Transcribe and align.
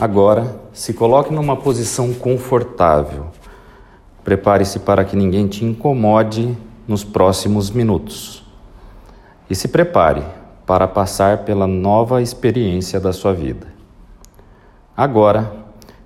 Agora, 0.00 0.60
se 0.72 0.94
coloque 0.94 1.34
numa 1.34 1.56
posição 1.56 2.14
confortável. 2.14 3.26
Prepare-se 4.22 4.78
para 4.78 5.04
que 5.04 5.16
ninguém 5.16 5.48
te 5.48 5.64
incomode 5.64 6.56
nos 6.86 7.02
próximos 7.02 7.68
minutos. 7.68 8.44
E 9.50 9.56
se 9.56 9.66
prepare 9.66 10.22
para 10.64 10.86
passar 10.86 11.38
pela 11.38 11.66
nova 11.66 12.22
experiência 12.22 13.00
da 13.00 13.12
sua 13.12 13.34
vida. 13.34 13.66
Agora, 14.96 15.52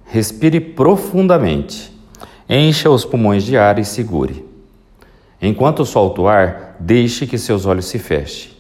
respire 0.07 0.59
profundamente, 0.59 1.95
encha 2.49 2.89
os 2.89 3.05
pulmões 3.05 3.45
de 3.45 3.59
ar 3.59 3.79
e 3.79 3.85
segure. 3.85 4.43
Enquanto 5.41 5.85
solta 5.85 6.23
o 6.23 6.29
ar, 6.29 6.77
deixe 6.81 7.27
que 7.27 7.37
seus 7.37 7.67
olhos 7.67 7.85
se 7.85 7.99
fechem 7.99 8.53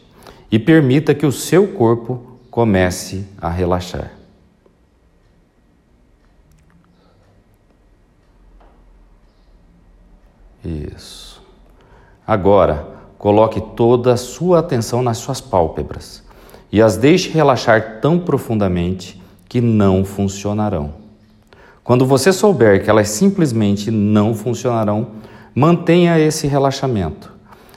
e 0.50 0.58
permita 0.58 1.14
que 1.14 1.24
o 1.24 1.32
seu 1.32 1.68
corpo 1.68 2.20
comece 2.50 3.24
a 3.40 3.48
relaxar. 3.48 4.21
Isso. 10.64 11.43
Agora, 12.26 12.89
coloque 13.18 13.61
toda 13.61 14.12
a 14.12 14.16
sua 14.16 14.61
atenção 14.61 15.02
nas 15.02 15.18
suas 15.18 15.40
pálpebras 15.40 16.22
e 16.71 16.80
as 16.80 16.96
deixe 16.96 17.30
relaxar 17.30 18.00
tão 18.00 18.18
profundamente 18.18 19.21
que 19.48 19.61
não 19.61 20.04
funcionarão. 20.04 20.94
Quando 21.85 22.07
você 22.07 22.32
souber 22.32 22.82
que 22.82 22.88
elas 22.88 23.08
simplesmente 23.08 23.90
não 23.90 24.35
funcionarão, 24.35 25.22
Mantenha 25.54 26.18
esse 26.18 26.46
relaxamento 26.46 27.30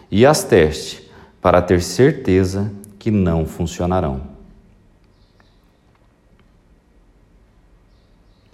e 0.09 0.25
as 0.25 0.45
teste 0.45 1.11
para 1.41 1.61
ter 1.61 1.81
certeza 1.81 2.71
que 2.97 3.11
não 3.11 3.45
funcionarão. 3.45 4.21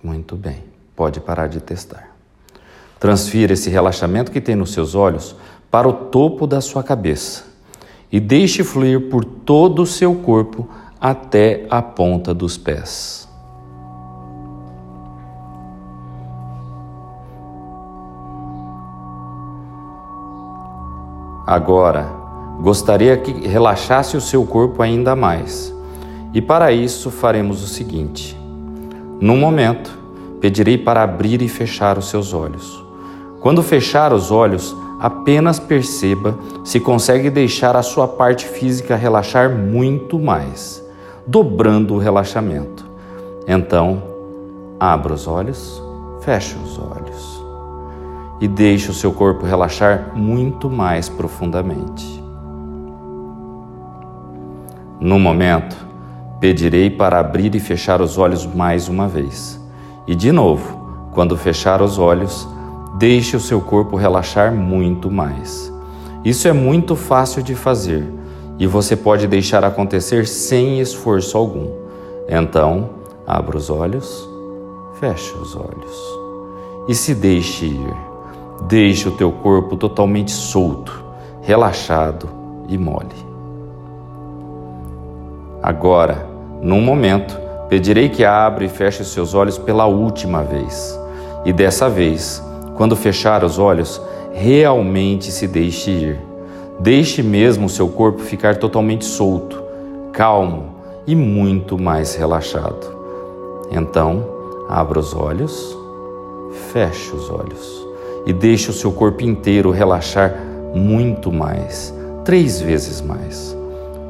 Muito 0.04 0.36
bem, 0.36 0.64
pode 0.96 1.20
parar 1.20 1.46
de 1.46 1.62
testar. 1.62 2.11
Transfira 3.02 3.54
esse 3.54 3.68
relaxamento 3.68 4.32
que 4.32 4.40
tem 4.40 4.56
nos 4.56 4.74
seus 4.74 4.94
olhos 4.94 5.36
para 5.72 5.90
o 5.90 5.94
topo 5.94 6.46
da 6.46 6.62
sua 6.62 6.84
cabeça 6.84 7.46
e 8.12 8.20
deixe 8.20 8.64
fluir 8.64 9.10
por 9.10 9.26
todo 9.26 9.82
o 9.82 9.88
seu 9.88 10.14
corpo 10.14 10.70
até 11.00 11.66
a 11.68 11.82
ponta 11.82 12.32
dos 12.32 12.60
pés. 12.60 13.28
Agora, 21.48 22.08
gostaria 22.62 23.18
que 23.18 23.32
relaxasse 23.48 24.16
o 24.16 24.22
seu 24.22 24.46
corpo 24.46 24.84
ainda 24.84 25.16
mais. 25.16 25.74
E 26.36 26.40
para 26.40 26.72
isso 26.72 27.10
faremos 27.10 27.64
o 27.64 27.68
seguinte: 27.68 28.38
num 29.20 29.38
momento, 29.38 29.98
pedirei 30.40 30.78
para 30.78 31.02
abrir 31.02 31.42
e 31.42 31.50
fechar 31.50 31.98
os 31.98 32.08
seus 32.08 32.32
olhos. 32.32 32.81
Quando 33.42 33.64
fechar 33.64 34.14
os 34.14 34.30
olhos, 34.30 34.76
apenas 35.00 35.60
perceba 35.60 36.38
se 36.64 36.80
consegue 36.80 37.28
deixar 37.32 37.76
a 37.76 37.82
sua 37.82 38.08
parte 38.08 38.46
física 38.46 38.96
relaxar 38.96 39.50
muito 39.50 40.20
mais, 40.20 40.82
dobrando 41.26 41.96
o 41.96 41.98
relaxamento. 41.98 42.86
Então, 43.48 44.04
abra 44.80 45.14
os 45.14 45.28
olhos, 45.28 45.82
feche 46.22 46.56
os 46.64 46.78
olhos 46.78 47.42
e 48.40 48.48
deixe 48.48 48.92
o 48.92 48.94
seu 48.94 49.12
corpo 49.12 49.44
relaxar 49.44 50.12
muito 50.16 50.70
mais 50.70 51.10
profundamente. 51.10 52.24
No 55.00 55.18
momento, 55.18 55.76
pedirei 56.40 56.92
para 56.92 57.20
abrir 57.20 57.56
e 57.56 57.60
fechar 57.60 58.02
os 58.02 58.20
olhos 58.20 58.46
mais 58.46 58.88
uma 58.88 59.08
vez. 59.08 59.60
E 60.08 60.14
de 60.14 60.32
novo, 60.32 61.10
quando 61.12 61.36
fechar 61.36 61.82
os 61.82 61.98
olhos, 61.98 62.48
deixe 63.02 63.36
o 63.36 63.40
seu 63.40 63.60
corpo 63.60 63.96
relaxar 63.96 64.54
muito 64.54 65.10
mais. 65.10 65.74
Isso 66.24 66.48
é 66.48 66.54
muito 66.54 66.96
fácil 66.96 67.42
de 67.42 67.56
fazer 67.56 68.08
e 68.60 68.68
você 68.68 68.96
pode 68.96 69.26
deixar 69.26 69.64
acontecer 69.66 70.28
sem 70.28 70.80
esforço 70.80 71.36
algum. 71.36 71.68
Então, 72.30 72.92
abra 73.26 73.58
os 73.58 73.72
olhos, 73.72 74.30
feche 75.00 75.34
os 75.34 75.56
olhos 75.56 75.98
e 76.88 76.94
se 76.94 77.16
deixe 77.16 77.66
ir. 77.66 77.96
Deixe 78.68 79.10
o 79.10 79.14
teu 79.14 79.32
corpo 79.32 79.76
totalmente 79.76 80.30
solto, 80.30 81.04
relaxado 81.42 82.30
e 82.70 82.78
mole. 82.78 83.08
Agora, 85.64 86.30
num 86.62 86.82
momento, 86.82 87.36
pedirei 87.68 88.10
que 88.10 88.24
abra 88.24 88.64
e 88.64 88.70
feche 88.70 89.02
os 89.02 89.12
seus 89.12 89.34
olhos 89.34 89.58
pela 89.58 89.88
última 89.88 90.44
vez. 90.44 90.96
E 91.44 91.52
dessa 91.52 91.90
vez, 91.90 92.44
quando 92.82 92.96
fechar 92.96 93.44
os 93.44 93.60
olhos, 93.60 94.02
realmente 94.34 95.32
se 95.32 95.48
deixe 95.48 95.92
ir. 95.92 96.20
Deixe 96.80 97.22
mesmo 97.22 97.68
o 97.68 97.70
seu 97.70 97.88
corpo 97.88 98.24
ficar 98.24 98.58
totalmente 98.58 99.06
solto, 99.06 99.62
calmo 100.12 100.78
e 101.06 101.16
muito 101.16 101.78
mais 101.78 102.16
relaxado. 102.16 102.88
Então, 103.70 104.26
abra 104.68 104.98
os 104.98 105.14
olhos, 105.14 105.78
feche 106.74 107.16
os 107.16 107.30
olhos 107.30 107.88
e 108.26 108.34
deixe 108.34 108.72
o 108.72 108.74
seu 108.74 108.92
corpo 108.92 109.24
inteiro 109.24 109.70
relaxar 109.70 110.34
muito 110.74 111.32
mais, 111.32 111.94
três 112.26 112.60
vezes 112.60 113.00
mais. 113.00 113.56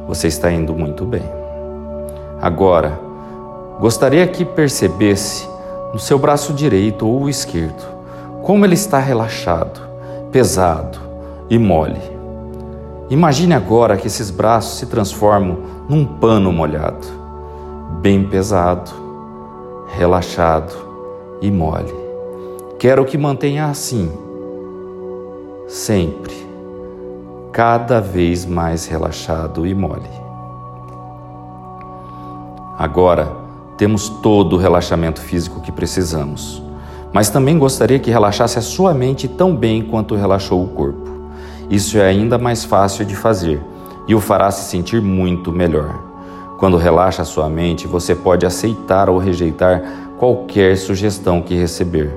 Você 0.08 0.28
está 0.28 0.50
indo 0.50 0.74
muito 0.74 1.04
bem. 1.04 1.30
Agora, 2.42 2.98
gostaria 3.82 4.26
que 4.28 4.46
percebesse 4.46 5.46
no 5.92 6.00
seu 6.00 6.18
braço 6.18 6.54
direito 6.54 7.06
ou 7.06 7.28
esquerdo 7.28 7.91
como 8.44 8.66
ele 8.66 8.74
está 8.74 9.00
relaxado, 9.00 9.82
pesado 10.32 11.00
e 11.50 11.58
mole. 11.58 12.02
Imagine 13.10 13.54
agora 13.54 13.98
que 13.98 14.08
esses 14.08 14.32
braços 14.32 14.80
se 14.80 14.86
transformam 14.86 15.60
num 15.88 16.06
pano 16.06 16.52
molhado, 16.52 17.06
bem 18.02 18.24
pesado, 18.24 18.90
relaxado 19.96 20.74
e 21.42 21.52
mole. 21.52 21.94
Quero 22.80 23.06
que 23.06 23.18
mantenha 23.18 23.66
assim, 23.66 24.12
sempre, 25.68 26.34
cada 27.52 28.00
vez 28.00 28.46
mais 28.46 28.88
relaxado 28.88 29.68
e 29.68 29.76
mole. 29.76 30.10
Agora 32.78 33.32
temos 33.78 34.10
todo 34.10 34.56
o 34.56 34.58
relaxamento 34.58 35.22
físico 35.22 35.60
que 35.62 35.72
precisamos, 35.72 36.64
mas 37.14 37.30
também 37.30 37.58
gostaria 37.58 38.00
que 38.00 38.12
relaxasse 38.12 38.58
a 38.58 38.62
sua 38.62 38.94
mente 38.94 39.28
tão 39.28 39.56
bem 39.56 39.82
quanto 39.82 40.16
relaxou 40.16 40.64
o 40.64 40.68
corpo. 40.68 41.10
Isso 41.70 41.98
é 41.98 42.08
ainda 42.08 42.38
mais 42.38 42.64
fácil 42.64 43.06
de 43.06 43.16
fazer 43.16 43.62
e 44.08 44.16
o 44.16 44.20
fará 44.20 44.52
se 44.52 44.70
sentir 44.70 45.02
muito 45.02 45.52
melhor. 45.52 46.12
Quando 46.58 46.78
relaxa 46.78 47.22
a 47.22 47.26
sua 47.26 47.50
mente, 47.50 47.88
você 47.88 48.14
pode 48.14 48.46
aceitar 48.46 49.10
ou 49.10 49.18
rejeitar 49.18 49.82
qualquer 50.18 50.78
sugestão 50.78 51.42
que 51.42 51.56
receber. 51.56 52.12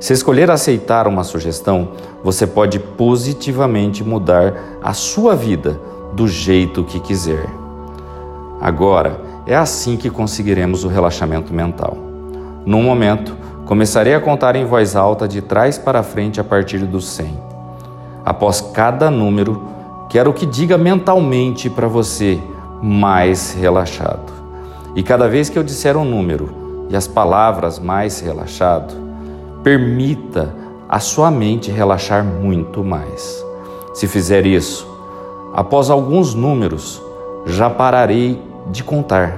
Se 0.00 0.12
escolher 0.12 0.50
aceitar 0.50 1.06
uma 1.06 1.24
sugestão, 1.24 1.90
você 2.22 2.46
pode 2.46 2.78
positivamente 2.78 4.02
mudar 4.02 4.54
a 4.82 4.92
sua 4.92 5.34
vida 5.34 5.80
do 6.12 6.26
jeito 6.26 6.84
que 6.84 7.00
quiser. 7.00 7.48
Agora, 8.60 9.20
é 9.46 9.54
assim 9.54 9.96
que 9.96 10.10
conseguiremos 10.10 10.82
o 10.82 10.88
relaxamento 10.88 11.54
mental. 11.54 11.96
Num 12.64 12.82
momento, 12.82 13.36
começarei 13.66 14.14
a 14.14 14.20
contar 14.20 14.54
em 14.54 14.64
voz 14.64 14.94
alta 14.94 15.26
de 15.26 15.42
trás 15.42 15.76
para 15.76 16.02
frente 16.02 16.40
a 16.40 16.44
partir 16.44 16.78
dos 16.78 17.08
100. 17.08 17.36
Após 18.24 18.60
cada 18.60 19.10
número, 19.10 19.68
quero 20.08 20.32
que 20.32 20.46
diga 20.46 20.78
mentalmente 20.78 21.68
para 21.68 21.88
você 21.88 22.40
mais 22.80 23.52
relaxado. 23.52 24.32
E 24.94 25.02
cada 25.02 25.28
vez 25.28 25.50
que 25.50 25.58
eu 25.58 25.64
disser 25.64 25.96
um 25.96 26.04
número 26.04 26.86
e 26.88 26.96
as 26.96 27.08
palavras 27.08 27.80
mais 27.80 28.20
relaxado, 28.20 28.94
permita 29.64 30.54
a 30.88 31.00
sua 31.00 31.30
mente 31.30 31.70
relaxar 31.70 32.24
muito 32.24 32.84
mais. 32.84 33.44
Se 33.92 34.06
fizer 34.06 34.46
isso, 34.46 34.86
após 35.52 35.90
alguns 35.90 36.34
números, 36.34 37.02
já 37.44 37.68
pararei 37.68 38.40
de 38.70 38.84
contar, 38.84 39.36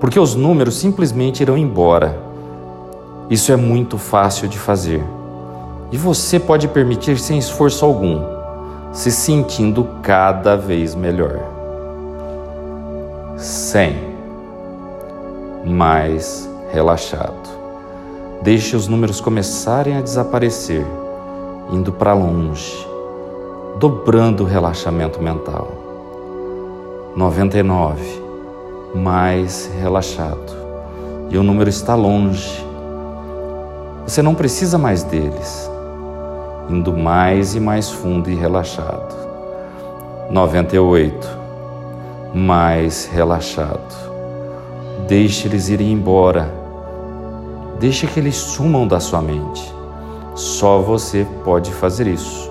porque 0.00 0.18
os 0.18 0.34
números 0.34 0.76
simplesmente 0.76 1.42
irão 1.42 1.58
embora. 1.58 2.25
Isso 3.28 3.50
é 3.52 3.56
muito 3.56 3.98
fácil 3.98 4.48
de 4.48 4.58
fazer 4.58 5.04
e 5.90 5.96
você 5.96 6.38
pode 6.38 6.68
permitir 6.68 7.18
sem 7.18 7.38
esforço 7.38 7.84
algum, 7.84 8.22
se 8.92 9.10
sentindo 9.10 9.86
cada 10.02 10.56
vez 10.56 10.94
melhor. 10.94 11.40
100 13.36 14.16
mais 15.64 16.48
relaxado. 16.72 17.56
Deixe 18.42 18.76
os 18.76 18.86
números 18.88 19.20
começarem 19.20 19.96
a 19.96 20.00
desaparecer, 20.00 20.84
indo 21.72 21.92
para 21.92 22.12
longe, 22.12 22.86
dobrando 23.78 24.44
o 24.44 24.46
relaxamento 24.46 25.20
mental. 25.20 25.68
99, 27.16 28.22
mais 28.94 29.70
relaxado. 29.80 30.66
e 31.28 31.36
o 31.36 31.42
número 31.42 31.68
está 31.68 31.96
longe. 31.96 32.65
Você 34.06 34.22
não 34.22 34.36
precisa 34.36 34.78
mais 34.78 35.02
deles. 35.02 35.68
Indo 36.70 36.96
mais 36.96 37.56
e 37.56 37.60
mais 37.60 37.90
fundo 37.90 38.30
e 38.30 38.36
relaxado. 38.36 39.14
98. 40.30 41.28
Mais 42.32 43.06
relaxado. 43.06 43.94
Deixe 45.08 45.48
eles 45.48 45.68
irem 45.68 45.92
embora. 45.92 46.48
Deixe 47.80 48.06
que 48.06 48.20
eles 48.20 48.36
sumam 48.36 48.86
da 48.86 49.00
sua 49.00 49.20
mente. 49.20 49.74
Só 50.36 50.80
você 50.80 51.26
pode 51.44 51.72
fazer 51.72 52.06
isso. 52.06 52.50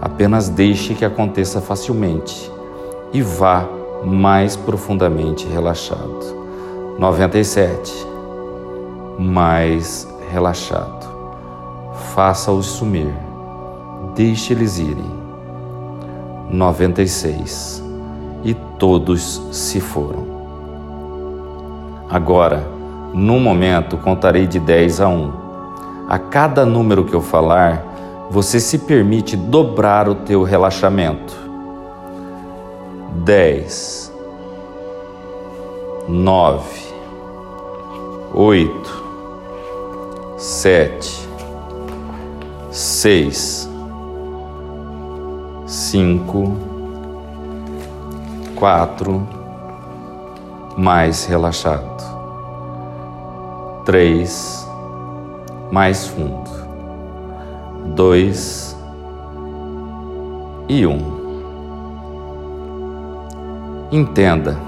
Apenas 0.00 0.48
deixe 0.48 0.94
que 0.94 1.04
aconteça 1.04 1.60
facilmente 1.60 2.50
e 3.12 3.22
vá 3.22 3.68
mais 4.04 4.56
profundamente 4.56 5.46
relaxado. 5.46 6.42
97. 6.98 8.06
Mais 9.18 10.11
relaxado. 10.32 11.06
Faça-os 12.14 12.66
sumir. 12.66 13.12
Deixe 14.14 14.52
eles 14.52 14.78
irem. 14.78 15.10
96. 16.50 17.82
E 18.42 18.54
todos 18.78 19.42
se 19.52 19.80
foram. 19.80 20.26
Agora, 22.10 22.66
no 23.14 23.38
momento, 23.38 23.96
contarei 23.98 24.46
de 24.46 24.58
10 24.58 25.00
a 25.00 25.08
1. 25.08 25.32
A 26.08 26.18
cada 26.18 26.64
número 26.64 27.04
que 27.04 27.14
eu 27.14 27.20
falar, 27.20 27.84
você 28.30 28.58
se 28.58 28.78
permite 28.78 29.36
dobrar 29.36 30.08
o 30.08 30.14
teu 30.14 30.42
relaxamento. 30.42 31.36
10 33.24 34.10
9 36.08 36.94
8 38.34 39.01
sete, 40.42 41.28
seis, 42.72 43.70
cinco, 45.64 46.56
quatro, 48.56 49.24
mais 50.76 51.24
relaxado, 51.26 52.02
três, 53.84 54.68
mais 55.70 56.08
fundo, 56.08 56.50
dois 57.94 58.76
e 60.68 60.84
um. 60.84 61.22
Entenda, 63.92 64.58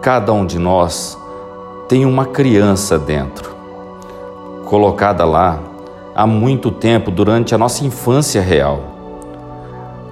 cada 0.00 0.32
um 0.32 0.46
de 0.46 0.60
nós 0.60 1.18
tem 1.88 2.06
uma 2.06 2.26
criança 2.26 2.96
dentro 2.96 3.53
colocada 4.64 5.24
lá 5.24 5.60
há 6.14 6.26
muito 6.26 6.70
tempo 6.70 7.10
durante 7.10 7.54
a 7.54 7.58
nossa 7.58 7.84
infância 7.84 8.40
real. 8.40 8.80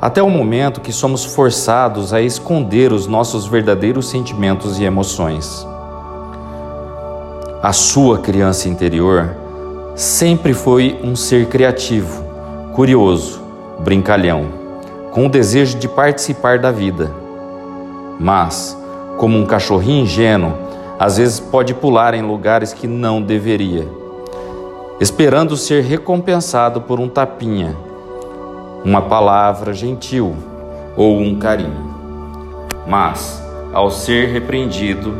Até 0.00 0.22
o 0.22 0.28
momento 0.28 0.81
que 0.81 0.93
somos 0.93 1.25
forçados 1.25 2.12
a 2.12 2.20
esconder 2.20 2.93
os 2.93 3.06
nossos 3.06 3.46
verdadeiros 3.46 4.08
sentimentos 4.08 4.78
e 4.81 4.84
emoções. 4.84 5.66
A 7.62 7.72
sua 7.72 8.19
criança 8.19 8.69
interior 8.69 9.37
sempre 9.94 10.52
foi 10.52 10.98
um 11.05 11.14
ser 11.14 11.46
criativo, 11.46 12.25
curioso, 12.75 13.40
brincalhão, 13.78 14.46
com 15.12 15.26
o 15.26 15.28
desejo 15.28 15.78
de 15.78 15.87
participar 15.87 16.58
da 16.58 16.72
vida. 16.72 17.12
Mas, 18.19 18.76
como 19.19 19.38
um 19.38 19.46
cachorrinho 19.46 20.02
ingênuo, 20.02 20.52
às 20.98 21.19
vezes 21.19 21.38
pode 21.38 21.75
pular 21.75 22.14
em 22.14 22.22
lugares 22.22 22.72
que 22.72 22.88
não 22.88 23.22
deveria 23.22 24.01
esperando 25.02 25.56
ser 25.56 25.82
recompensado 25.82 26.82
por 26.82 27.00
um 27.00 27.08
tapinha, 27.08 27.76
uma 28.84 29.02
palavra 29.02 29.72
gentil 29.72 30.32
ou 30.96 31.19
um 31.19 31.40
carinho. 31.40 31.93
Mas, 32.87 33.43
ao 33.72 33.90
ser 33.90 34.28
repreendido, 34.28 35.12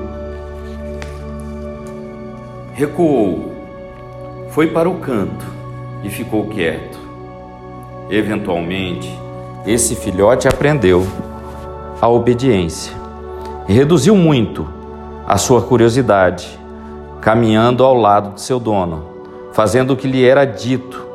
recuou, 2.75 3.51
foi 4.51 4.69
para 4.69 4.89
o 4.89 5.01
canto 5.01 5.45
e 6.05 6.09
ficou 6.09 6.47
quieto. 6.47 6.97
Eventualmente, 8.09 9.13
esse 9.67 9.97
filhote 9.97 10.47
aprendeu 10.47 11.05
a 12.01 12.09
obediência 12.09 12.93
e 13.67 13.73
reduziu 13.73 14.15
muito 14.15 14.65
a 15.27 15.37
sua 15.39 15.61
curiosidade, 15.61 16.57
caminhando 17.21 17.83
ao 17.83 17.97
lado 17.97 18.35
de 18.35 18.43
seu 18.43 18.61
dono 18.61 19.11
fazendo 19.53 19.93
o 19.93 19.97
que 19.97 20.09
lhe 20.09 20.25
era 20.25 20.45
dito 20.45 21.07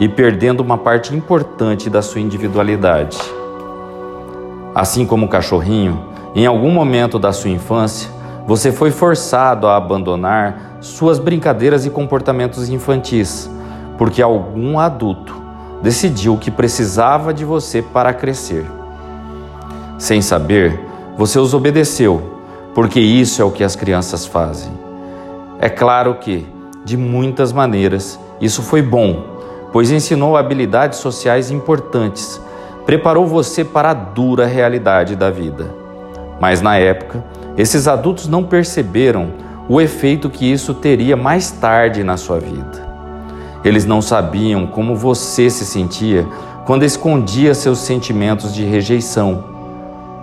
e 0.00 0.08
perdendo 0.08 0.60
uma 0.60 0.76
parte 0.76 1.14
importante 1.14 1.88
da 1.88 2.02
sua 2.02 2.20
individualidade. 2.20 3.18
Assim 4.74 5.06
como 5.06 5.26
o 5.26 5.28
cachorrinho, 5.28 6.06
em 6.34 6.46
algum 6.46 6.70
momento 6.70 7.18
da 7.18 7.32
sua 7.32 7.50
infância, 7.50 8.10
você 8.46 8.72
foi 8.72 8.90
forçado 8.90 9.66
a 9.68 9.76
abandonar 9.76 10.78
suas 10.80 11.18
brincadeiras 11.18 11.86
e 11.86 11.90
comportamentos 11.90 12.68
infantis, 12.68 13.48
porque 13.96 14.20
algum 14.20 14.78
adulto 14.78 15.40
decidiu 15.80 16.36
que 16.36 16.50
precisava 16.50 17.32
de 17.32 17.44
você 17.44 17.80
para 17.80 18.12
crescer. 18.12 18.66
Sem 19.96 20.20
saber, 20.20 20.80
você 21.16 21.38
os 21.38 21.54
obedeceu, 21.54 22.20
porque 22.74 22.98
isso 22.98 23.40
é 23.40 23.44
o 23.44 23.50
que 23.50 23.62
as 23.62 23.76
crianças 23.76 24.26
fazem. 24.26 24.72
É 25.60 25.68
claro 25.68 26.16
que, 26.16 26.46
de 26.84 26.96
muitas 26.96 27.52
maneiras. 27.52 28.18
Isso 28.40 28.62
foi 28.62 28.82
bom, 28.82 29.24
pois 29.72 29.90
ensinou 29.90 30.36
habilidades 30.36 30.98
sociais 30.98 31.50
importantes, 31.50 32.40
preparou 32.84 33.26
você 33.26 33.64
para 33.64 33.90
a 33.90 33.94
dura 33.94 34.46
realidade 34.46 35.16
da 35.16 35.30
vida. 35.30 35.74
Mas 36.40 36.60
na 36.60 36.76
época, 36.76 37.24
esses 37.56 37.88
adultos 37.88 38.28
não 38.28 38.44
perceberam 38.44 39.32
o 39.68 39.80
efeito 39.80 40.28
que 40.28 40.50
isso 40.50 40.74
teria 40.74 41.16
mais 41.16 41.50
tarde 41.50 42.04
na 42.04 42.16
sua 42.16 42.38
vida. 42.38 42.84
Eles 43.64 43.86
não 43.86 44.02
sabiam 44.02 44.66
como 44.66 44.94
você 44.94 45.48
se 45.48 45.64
sentia 45.64 46.26
quando 46.66 46.82
escondia 46.82 47.54
seus 47.54 47.78
sentimentos 47.78 48.52
de 48.54 48.62
rejeição, 48.62 49.44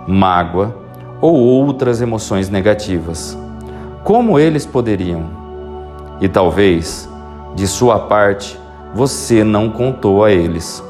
mágoa 0.06 0.76
ou 1.20 1.34
outras 1.34 2.00
emoções 2.00 2.48
negativas. 2.48 3.36
Como 4.04 4.38
eles 4.38 4.64
poderiam? 4.64 5.41
E 6.22 6.28
talvez, 6.28 7.08
de 7.52 7.66
sua 7.66 7.98
parte, 7.98 8.56
você 8.94 9.42
não 9.42 9.68
contou 9.68 10.24
a 10.24 10.30
eles. 10.30 10.80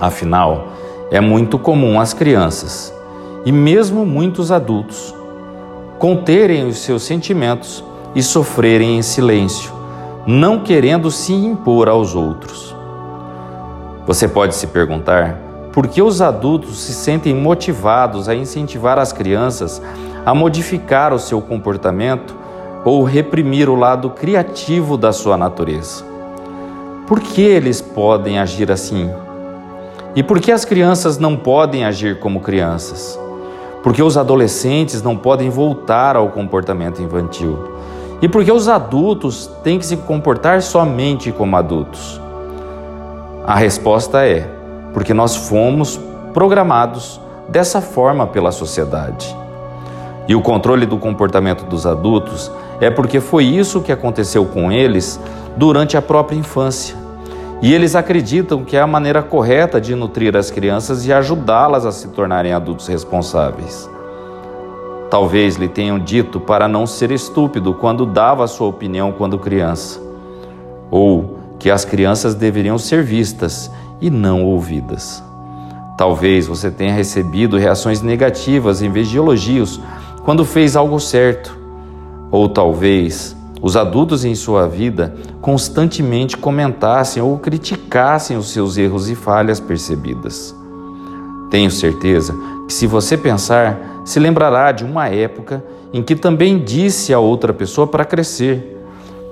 Afinal, 0.00 0.66
é 1.08 1.20
muito 1.20 1.56
comum 1.56 2.00
as 2.00 2.12
crianças 2.12 2.92
e 3.44 3.52
mesmo 3.52 4.04
muitos 4.04 4.50
adultos 4.50 5.14
conterem 6.00 6.66
os 6.66 6.78
seus 6.78 7.04
sentimentos 7.04 7.84
e 8.12 8.24
sofrerem 8.24 8.98
em 8.98 9.02
silêncio, 9.02 9.72
não 10.26 10.58
querendo 10.58 11.08
se 11.08 11.32
impor 11.32 11.88
aos 11.88 12.16
outros. 12.16 12.74
Você 14.04 14.26
pode 14.26 14.56
se 14.56 14.66
perguntar 14.66 15.38
por 15.72 15.86
que 15.86 16.02
os 16.02 16.20
adultos 16.20 16.80
se 16.80 16.92
sentem 16.92 17.36
motivados 17.36 18.28
a 18.28 18.34
incentivar 18.34 18.98
as 18.98 19.12
crianças 19.12 19.80
a 20.26 20.34
modificar 20.34 21.12
o 21.14 21.20
seu 21.20 21.40
comportamento 21.40 22.41
ou 22.84 23.04
reprimir 23.04 23.68
o 23.68 23.74
lado 23.74 24.10
criativo 24.10 24.96
da 24.96 25.12
sua 25.12 25.36
natureza. 25.36 26.04
Por 27.06 27.20
que 27.20 27.42
eles 27.42 27.80
podem 27.80 28.38
agir 28.38 28.70
assim? 28.70 29.10
E 30.14 30.22
por 30.22 30.40
que 30.40 30.52
as 30.52 30.64
crianças 30.64 31.18
não 31.18 31.36
podem 31.36 31.84
agir 31.84 32.18
como 32.18 32.40
crianças? 32.40 33.18
Por 33.82 33.92
que 33.92 34.02
os 34.02 34.16
adolescentes 34.16 35.02
não 35.02 35.16
podem 35.16 35.50
voltar 35.50 36.16
ao 36.16 36.28
comportamento 36.28 37.02
infantil? 37.02 37.58
E 38.20 38.28
por 38.28 38.44
que 38.44 38.52
os 38.52 38.68
adultos 38.68 39.50
têm 39.64 39.78
que 39.78 39.86
se 39.86 39.96
comportar 39.96 40.62
somente 40.62 41.32
como 41.32 41.56
adultos? 41.56 42.20
A 43.44 43.56
resposta 43.56 44.24
é: 44.24 44.48
porque 44.94 45.12
nós 45.12 45.34
fomos 45.34 45.98
programados 46.32 47.20
dessa 47.48 47.80
forma 47.80 48.26
pela 48.26 48.52
sociedade. 48.52 49.36
E 50.28 50.34
o 50.36 50.40
controle 50.40 50.86
do 50.86 50.96
comportamento 50.96 51.64
dos 51.64 51.84
adultos 51.84 52.50
é 52.82 52.90
porque 52.90 53.20
foi 53.20 53.44
isso 53.44 53.80
que 53.80 53.92
aconteceu 53.92 54.44
com 54.44 54.72
eles 54.72 55.20
durante 55.56 55.96
a 55.96 56.02
própria 56.02 56.36
infância. 56.36 56.96
E 57.62 57.72
eles 57.72 57.94
acreditam 57.94 58.64
que 58.64 58.76
é 58.76 58.80
a 58.80 58.86
maneira 58.88 59.22
correta 59.22 59.80
de 59.80 59.94
nutrir 59.94 60.36
as 60.36 60.50
crianças 60.50 61.06
e 61.06 61.12
ajudá-las 61.12 61.86
a 61.86 61.92
se 61.92 62.08
tornarem 62.08 62.52
adultos 62.52 62.88
responsáveis. 62.88 63.88
Talvez 65.08 65.54
lhe 65.54 65.68
tenham 65.68 65.96
dito 65.96 66.40
para 66.40 66.66
não 66.66 66.84
ser 66.84 67.12
estúpido 67.12 67.72
quando 67.72 68.04
dava 68.04 68.48
sua 68.48 68.66
opinião 68.66 69.12
quando 69.12 69.38
criança, 69.38 70.00
ou 70.90 71.38
que 71.60 71.70
as 71.70 71.84
crianças 71.84 72.34
deveriam 72.34 72.78
ser 72.78 73.04
vistas 73.04 73.70
e 74.00 74.10
não 74.10 74.44
ouvidas. 74.44 75.22
Talvez 75.96 76.48
você 76.48 76.68
tenha 76.68 76.92
recebido 76.92 77.56
reações 77.56 78.02
negativas 78.02 78.82
em 78.82 78.90
vez 78.90 79.08
de 79.08 79.18
elogios 79.18 79.80
quando 80.24 80.44
fez 80.44 80.74
algo 80.74 80.98
certo 80.98 81.61
Ou 82.32 82.48
talvez 82.48 83.36
os 83.62 83.76
adultos 83.76 84.24
em 84.24 84.34
sua 84.34 84.66
vida 84.66 85.14
constantemente 85.40 86.36
comentassem 86.36 87.22
ou 87.22 87.38
criticassem 87.38 88.36
os 88.36 88.50
seus 88.50 88.76
erros 88.76 89.08
e 89.08 89.14
falhas 89.14 89.60
percebidas. 89.60 90.52
Tenho 91.48 91.70
certeza 91.70 92.34
que, 92.66 92.72
se 92.72 92.88
você 92.88 93.16
pensar, 93.16 94.00
se 94.04 94.18
lembrará 94.18 94.72
de 94.72 94.82
uma 94.82 95.08
época 95.08 95.62
em 95.92 96.02
que 96.02 96.16
também 96.16 96.58
disse 96.58 97.12
a 97.12 97.20
outra 97.20 97.52
pessoa 97.52 97.86
para 97.86 98.04
crescer, 98.04 98.78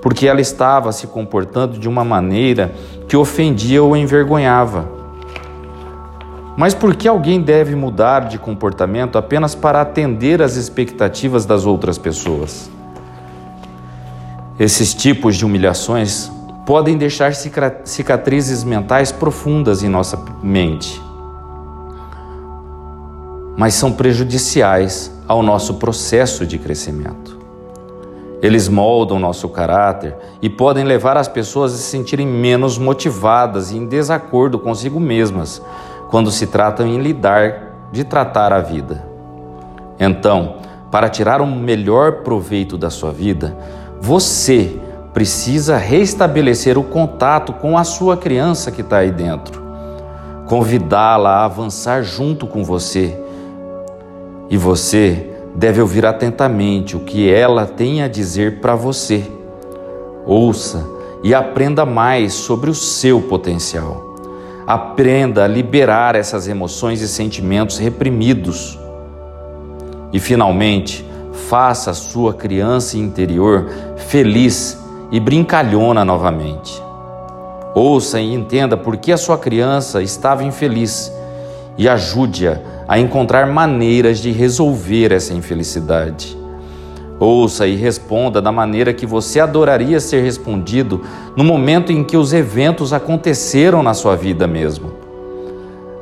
porque 0.01 0.27
ela 0.27 0.39
estava 0.39 0.91
se 0.91 1.07
comportando 1.07 1.77
de 1.77 1.89
uma 1.89 2.05
maneira 2.05 2.73
que 3.07 3.17
ofendia 3.17 3.83
ou 3.83 3.97
envergonhava. 3.97 4.87
Mas 6.55 6.73
por 6.73 6.95
que 6.95 7.07
alguém 7.07 7.41
deve 7.41 7.75
mudar 7.75 8.27
de 8.27 8.37
comportamento 8.37 9.17
apenas 9.17 9.55
para 9.55 9.81
atender 9.81 10.41
às 10.41 10.55
expectativas 10.55 11.45
das 11.45 11.65
outras 11.65 11.97
pessoas? 11.97 12.69
Esses 14.59 14.93
tipos 14.93 15.35
de 15.35 15.45
humilhações 15.45 16.31
podem 16.65 16.97
deixar 16.97 17.33
cicatrizes 17.33 18.63
mentais 18.63 19.11
profundas 19.11 19.81
em 19.83 19.89
nossa 19.89 20.23
mente, 20.43 21.01
mas 23.57 23.73
são 23.73 23.91
prejudiciais 23.91 25.11
ao 25.27 25.41
nosso 25.41 25.75
processo 25.75 26.45
de 26.45 26.57
crescimento. 26.57 27.39
Eles 28.41 28.67
moldam 28.67 29.19
nosso 29.19 29.47
caráter 29.49 30.15
e 30.41 30.49
podem 30.49 30.83
levar 30.83 31.15
as 31.15 31.27
pessoas 31.27 31.73
a 31.73 31.77
se 31.77 31.83
sentirem 31.83 32.25
menos 32.25 32.77
motivadas 32.77 33.71
e 33.71 33.77
em 33.77 33.85
desacordo 33.85 34.57
consigo 34.57 34.99
mesmas 34.99 35.61
quando 36.09 36.31
se 36.31 36.47
tratam 36.47 36.87
em 36.87 36.99
lidar 36.99 37.89
de 37.91 38.03
tratar 38.03 38.51
a 38.51 38.59
vida. 38.59 39.05
Então, 39.99 40.55
para 40.89 41.07
tirar 41.07 41.39
o 41.39 41.47
melhor 41.47 42.23
proveito 42.23 42.77
da 42.77 42.89
sua 42.89 43.11
vida, 43.11 43.55
você 44.01 44.79
precisa 45.13 45.77
restabelecer 45.77 46.75
o 46.75 46.83
contato 46.83 47.53
com 47.53 47.77
a 47.77 47.83
sua 47.83 48.17
criança 48.17 48.71
que 48.71 48.81
está 48.81 48.97
aí 48.97 49.11
dentro, 49.11 49.61
convidá-la 50.47 51.29
a 51.29 51.45
avançar 51.45 52.01
junto 52.01 52.47
com 52.47 52.63
você. 52.63 53.15
E 54.49 54.57
você 54.57 55.29
deve 55.53 55.79
ouvir 55.79 56.03
atentamente 56.03 56.97
o 56.97 57.01
que 57.01 57.31
ela 57.31 57.67
tem 57.67 58.01
a 58.01 58.07
dizer 58.07 58.59
para 58.59 58.73
você. 58.73 59.23
Ouça 60.25 60.83
e 61.23 61.35
aprenda 61.35 61.85
mais 61.85 62.33
sobre 62.33 62.71
o 62.71 62.75
seu 62.75 63.21
potencial. 63.21 64.15
Aprenda 64.65 65.43
a 65.43 65.47
liberar 65.47 66.15
essas 66.15 66.47
emoções 66.47 67.01
e 67.01 67.07
sentimentos 67.07 67.77
reprimidos. 67.77 68.79
E, 70.11 70.19
finalmente, 70.19 71.05
faça 71.31 71.91
a 71.91 71.93
sua 71.93 72.33
criança 72.33 72.97
interior 72.97 73.67
feliz 73.97 74.77
e 75.11 75.19
brincalhona 75.19 76.05
novamente. 76.05 76.81
Ouça 77.73 78.19
e 78.19 78.33
entenda 78.33 78.75
por 78.75 78.97
que 78.97 79.11
a 79.11 79.17
sua 79.17 79.37
criança 79.37 80.01
estava 80.01 80.43
infeliz 80.43 81.11
e 81.77 81.87
ajude-a 81.87 82.59
a 82.87 82.99
encontrar 82.99 83.47
maneiras 83.47 84.19
de 84.19 84.31
resolver 84.31 85.13
essa 85.13 85.33
infelicidade. 85.33 86.37
Ouça 87.17 87.67
e 87.67 87.75
responda 87.75 88.41
da 88.41 88.51
maneira 88.51 88.93
que 88.93 89.05
você 89.05 89.39
adoraria 89.39 89.99
ser 89.99 90.21
respondido 90.21 91.01
no 91.35 91.43
momento 91.43 91.91
em 91.91 92.03
que 92.03 92.17
os 92.17 92.33
eventos 92.33 92.91
aconteceram 92.91 93.81
na 93.81 93.93
sua 93.93 94.15
vida 94.15 94.47
mesmo. 94.47 94.91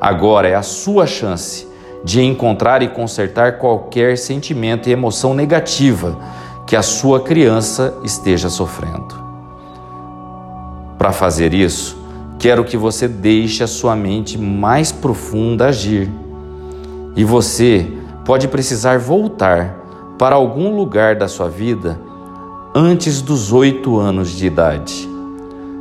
Agora 0.02 0.48
é 0.48 0.56
a 0.56 0.64
sua 0.64 1.06
chance 1.06 1.69
de 2.04 2.22
encontrar 2.22 2.82
e 2.82 2.90
consertar 2.90 3.58
qualquer 3.58 4.18
sentimento 4.18 4.88
e 4.88 4.92
emoção 4.92 5.34
negativa 5.34 6.18
que 6.66 6.76
a 6.76 6.82
sua 6.82 7.22
criança 7.22 7.98
esteja 8.04 8.50
sofrendo. 8.50 9.16
Para 10.98 11.12
fazer 11.12 11.54
isso, 11.54 11.98
quero 12.38 12.64
que 12.64 12.78
você 12.78 13.08
deixe 13.08 13.64
a 13.64 13.68
sua 13.68 13.96
mente 13.96 14.38
mais 14.38 14.92
profunda 14.92 15.68
agir. 15.68 16.10
E 17.16 17.24
você 17.24 17.88
pode 18.26 18.48
precisar 18.48 19.00
voltar 19.00 19.80
para 20.18 20.36
algum 20.36 20.76
lugar 20.76 21.16
da 21.16 21.28
sua 21.28 21.50
vida 21.50 22.00
antes 22.76 23.22
dos 23.22 23.52
oito 23.52 23.98
anos 23.98 24.30
de 24.30 24.46
idade. 24.46 25.10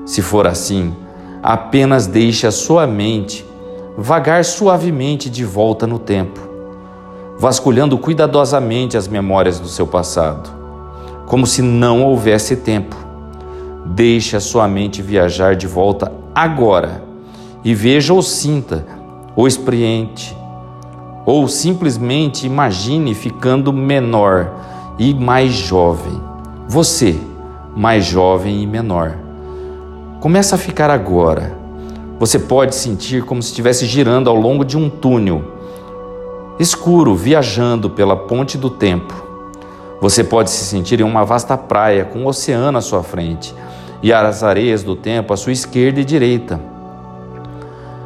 Se 0.07 0.23
for 0.23 0.47
assim, 0.47 0.95
apenas 1.43 2.07
deixe 2.07 2.47
a 2.47 2.51
sua 2.51 2.87
mente 2.87 3.45
vagar 4.00 4.45
suavemente 4.45 5.28
de 5.28 5.45
volta 5.45 5.85
no 5.85 5.99
tempo, 5.99 6.38
vasculhando 7.37 7.99
cuidadosamente 7.99 8.97
as 8.97 9.09
memórias 9.09 9.59
do 9.59 9.67
seu 9.67 9.88
passado, 9.88 10.49
como 11.26 11.45
se 11.45 11.62
não 11.62 12.05
houvesse 12.05 12.55
tempo. 12.55 12.95
Deixe 13.85 14.37
a 14.37 14.40
sua 14.40 14.69
mente 14.69 15.02
viajar 15.02 15.57
de 15.57 15.67
volta 15.67 16.12
agora 16.33 17.02
e 17.64 17.75
veja 17.75 18.14
ou 18.14 18.23
sinta 18.23 18.87
ou 19.35 19.49
experiente 19.49 20.37
ou 21.26 21.49
simplesmente 21.49 22.47
imagine 22.47 23.14
ficando 23.17 23.73
menor 23.73 24.61
e 24.97 25.12
mais 25.12 25.52
jovem. 25.52 26.23
Você, 26.69 27.19
mais 27.75 28.05
jovem 28.05 28.62
e 28.62 28.67
menor. 28.67 29.19
Começa 30.21 30.55
a 30.55 30.59
ficar 30.59 30.88
agora 30.88 31.58
você 32.19 32.39
pode 32.39 32.75
sentir 32.75 33.23
como 33.25 33.43
se 33.43 33.51
estivesse 33.51 33.87
girando 33.87 34.29
ao 34.29 34.37
longo 34.37 34.65
de 34.65 34.77
um 34.77 34.91
túnel 34.91 35.57
escuro, 36.59 37.15
viajando 37.15 37.89
pela 37.89 38.17
ponte 38.17 38.59
do 38.59 38.69
tempo. 38.69 39.15
Você 40.01 40.25
pode 40.25 40.51
se 40.51 40.65
sentir 40.65 41.01
em 41.01 41.05
uma 41.05 41.25
vasta 41.25 41.57
praia 41.57 42.05
com 42.05 42.21
o 42.21 42.23
um 42.23 42.27
oceano 42.27 42.79
à 42.79 42.81
sua 42.81 43.03
frente 43.03 43.55
e 44.03 44.13
as 44.13 44.43
areias 44.43 44.83
do 44.83 44.97
tempo 44.97 45.33
à 45.33 45.37
sua 45.37 45.53
esquerda 45.53 46.01
e 46.01 46.05
direita. 46.05 46.61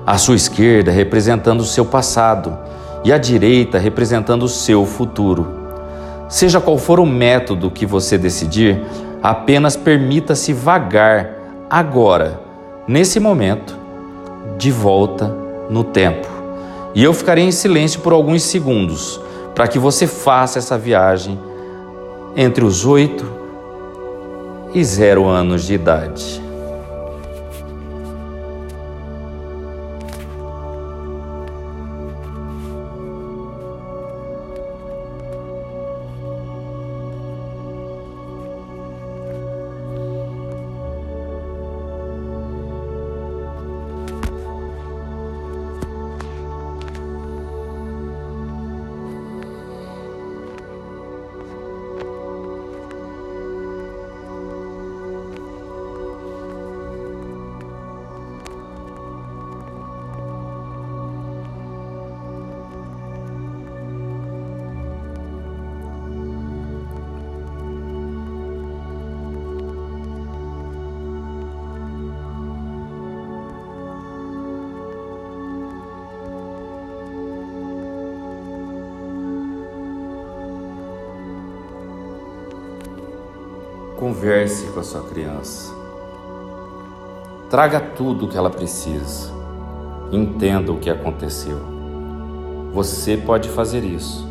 A 0.07 0.19
sua 0.19 0.35
esquerda 0.35 0.91
representando 0.91 1.61
o 1.61 1.67
seu 1.67 1.85
passado 1.85 2.59
e 3.05 3.13
a 3.13 3.19
direita 3.19 3.79
representando 3.79 4.43
o 4.43 4.49
seu 4.49 4.85
futuro. 4.85 5.47
Seja 6.29 6.61
qual 6.61 6.77
for 6.77 7.01
o 7.01 7.07
método 7.07 7.71
que 7.71 7.87
você 7.87 8.17
decidir, 8.17 8.83
apenas 9.23 9.77
permita-se 9.77 10.53
vagar 10.53 11.67
agora, 11.69 12.41
nesse 12.89 13.21
momento, 13.21 13.82
de 14.63 14.71
volta 14.71 15.27
no 15.69 15.83
tempo. 15.83 16.29
E 16.95 17.03
eu 17.03 17.13
ficarei 17.13 17.43
em 17.43 17.51
silêncio 17.51 18.01
por 18.01 18.13
alguns 18.13 18.45
segundos 18.45 19.21
para 19.57 19.67
que 19.67 19.77
você 19.77 20.07
faça 20.07 20.61
essa 20.61 20.79
viagem 20.79 21.37
entre 22.37 22.65
os 22.65 22.87
oito 22.87 23.25
e 24.73 24.85
zero 24.85 25.27
anos 25.27 25.65
de 25.65 25.75
idade. 25.75 26.41
Converse 84.13 84.67
com 84.67 84.81
a 84.81 84.83
sua 84.83 85.01
criança. 85.05 85.75
Traga 87.49 87.81
tudo 87.81 88.27
o 88.27 88.29
que 88.29 88.37
ela 88.37 88.51
precisa. 88.51 89.33
Entenda 90.13 90.71
o 90.71 90.79
que 90.79 90.91
aconteceu. 90.91 91.59
Você 92.75 93.17
pode 93.17 93.49
fazer 93.49 93.83
isso. 93.83 94.29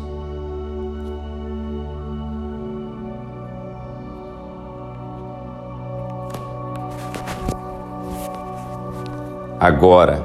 Agora, 9.58 10.24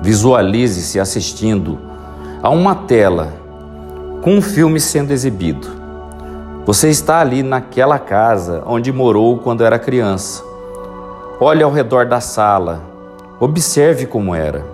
visualize-se 0.00 0.98
assistindo 0.98 1.78
a 2.42 2.48
uma 2.48 2.74
tela 2.74 3.30
com 4.22 4.38
um 4.38 4.40
filme 4.40 4.80
sendo 4.80 5.10
exibido 5.10 5.83
Você 6.66 6.88
está 6.88 7.20
ali 7.20 7.42
naquela 7.42 7.98
casa 7.98 8.62
onde 8.64 8.90
morou 8.90 9.36
quando 9.36 9.62
era 9.62 9.78
criança. 9.78 10.42
Olhe 11.38 11.62
ao 11.62 11.70
redor 11.70 12.06
da 12.06 12.22
sala, 12.22 12.80
observe 13.38 14.06
como 14.06 14.34
era. 14.34 14.64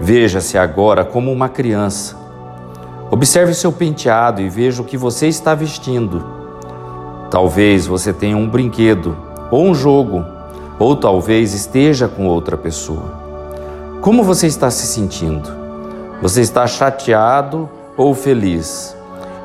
Veja-se 0.00 0.56
agora 0.56 1.04
como 1.04 1.30
uma 1.30 1.50
criança. 1.50 2.16
Observe 3.10 3.52
seu 3.52 3.70
penteado 3.70 4.40
e 4.40 4.48
veja 4.48 4.80
o 4.80 4.86
que 4.86 4.96
você 4.96 5.28
está 5.28 5.54
vestindo. 5.54 6.24
Talvez 7.30 7.86
você 7.86 8.10
tenha 8.10 8.38
um 8.38 8.48
brinquedo 8.48 9.14
ou 9.50 9.66
um 9.66 9.74
jogo, 9.74 10.24
ou 10.78 10.96
talvez 10.96 11.52
esteja 11.52 12.08
com 12.08 12.26
outra 12.26 12.56
pessoa. 12.56 13.20
Como 14.00 14.24
você 14.24 14.46
está 14.46 14.70
se 14.70 14.86
sentindo? 14.86 15.50
Você 16.22 16.40
está 16.40 16.66
chateado 16.66 17.68
ou 17.98 18.14
feliz? 18.14 18.95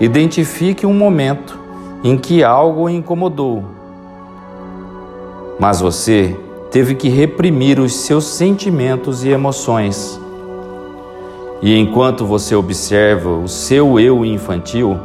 Identifique 0.01 0.83
um 0.83 0.95
momento 0.95 1.59
em 2.03 2.17
que 2.17 2.43
algo 2.43 2.85
o 2.85 2.89
incomodou. 2.89 3.63
Mas 5.59 5.79
você 5.79 6.35
teve 6.71 6.95
que 6.95 7.07
reprimir 7.07 7.79
os 7.79 7.93
seus 7.93 8.25
sentimentos 8.25 9.23
e 9.23 9.29
emoções. 9.29 10.19
E 11.61 11.77
enquanto 11.77 12.25
você 12.25 12.55
observa 12.55 13.29
o 13.29 13.47
seu 13.47 13.99
eu 13.99 14.25
infantil, 14.25 14.97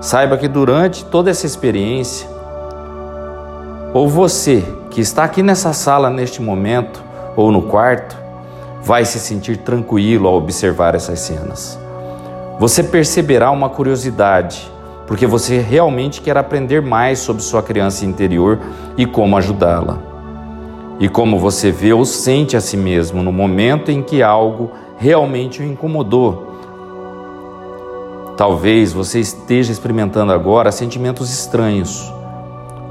saiba 0.00 0.38
que 0.38 0.48
durante 0.48 1.04
toda 1.04 1.28
essa 1.28 1.44
experiência, 1.44 2.26
ou 3.92 4.08
você 4.08 4.64
que 4.88 5.02
está 5.02 5.24
aqui 5.24 5.42
nessa 5.42 5.74
sala 5.74 6.08
neste 6.08 6.40
momento, 6.40 7.04
ou 7.36 7.52
no 7.52 7.64
quarto, 7.64 8.16
vai 8.82 9.04
se 9.04 9.18
sentir 9.18 9.58
tranquilo 9.58 10.26
ao 10.26 10.36
observar 10.36 10.94
essas 10.94 11.20
cenas. 11.20 11.78
Você 12.58 12.82
perceberá 12.82 13.52
uma 13.52 13.68
curiosidade, 13.68 14.68
porque 15.06 15.28
você 15.28 15.58
realmente 15.58 16.20
quer 16.20 16.36
aprender 16.36 16.82
mais 16.82 17.20
sobre 17.20 17.40
sua 17.40 17.62
criança 17.62 18.04
interior 18.04 18.58
e 18.96 19.06
como 19.06 19.36
ajudá-la. 19.36 19.98
E 20.98 21.08
como 21.08 21.38
você 21.38 21.70
vê 21.70 21.92
ou 21.92 22.04
sente 22.04 22.56
a 22.56 22.60
si 22.60 22.76
mesmo 22.76 23.22
no 23.22 23.30
momento 23.30 23.92
em 23.92 24.02
que 24.02 24.24
algo 24.24 24.72
realmente 24.96 25.62
o 25.62 25.64
incomodou. 25.64 26.48
Talvez 28.36 28.92
você 28.92 29.20
esteja 29.20 29.70
experimentando 29.70 30.32
agora 30.32 30.72
sentimentos 30.72 31.30
estranhos. 31.30 32.12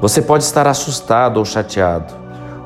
Você 0.00 0.22
pode 0.22 0.44
estar 0.44 0.66
assustado 0.66 1.36
ou 1.36 1.44
chateado, 1.44 2.14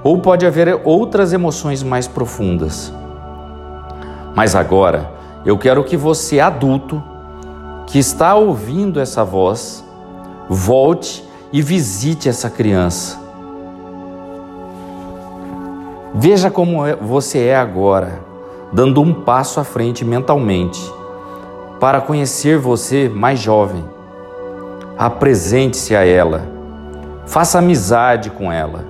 ou 0.04 0.20
pode 0.20 0.46
haver 0.46 0.80
outras 0.84 1.32
emoções 1.32 1.82
mais 1.82 2.06
profundas. 2.06 2.92
Mas 4.36 4.54
agora, 4.54 5.21
eu 5.44 5.58
quero 5.58 5.82
que 5.82 5.96
você, 5.96 6.38
adulto, 6.38 7.02
que 7.86 7.98
está 7.98 8.34
ouvindo 8.34 9.00
essa 9.00 9.24
voz, 9.24 9.84
volte 10.48 11.24
e 11.52 11.60
visite 11.60 12.28
essa 12.28 12.48
criança. 12.48 13.20
Veja 16.14 16.50
como 16.50 16.86
é, 16.86 16.94
você 16.94 17.46
é 17.46 17.56
agora, 17.56 18.20
dando 18.72 19.02
um 19.02 19.12
passo 19.12 19.58
à 19.58 19.64
frente 19.64 20.04
mentalmente 20.04 20.80
para 21.80 22.00
conhecer 22.00 22.56
você 22.56 23.08
mais 23.08 23.40
jovem. 23.40 23.84
Apresente-se 24.96 25.96
a 25.96 26.04
ela, 26.06 26.42
faça 27.26 27.58
amizade 27.58 28.30
com 28.30 28.52
ela. 28.52 28.84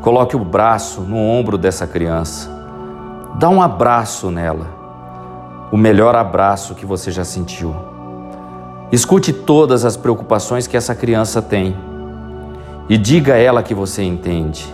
Coloque 0.00 0.36
o 0.36 0.44
braço 0.44 1.00
no 1.00 1.16
ombro 1.16 1.58
dessa 1.58 1.88
criança, 1.88 2.48
dá 3.34 3.48
um 3.48 3.60
abraço 3.60 4.30
nela 4.30 4.75
o 5.70 5.76
melhor 5.76 6.14
abraço 6.14 6.74
que 6.74 6.86
você 6.86 7.10
já 7.10 7.24
sentiu. 7.24 7.74
Escute 8.92 9.32
todas 9.32 9.84
as 9.84 9.96
preocupações 9.96 10.66
que 10.66 10.76
essa 10.76 10.94
criança 10.94 11.42
tem 11.42 11.76
e 12.88 12.96
diga 12.96 13.34
a 13.34 13.38
ela 13.38 13.62
que 13.62 13.74
você 13.74 14.02
entende. 14.02 14.72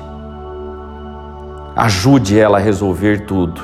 Ajude 1.75 2.39
ela 2.39 2.59
a 2.59 2.61
resolver 2.61 3.25
tudo. 3.25 3.63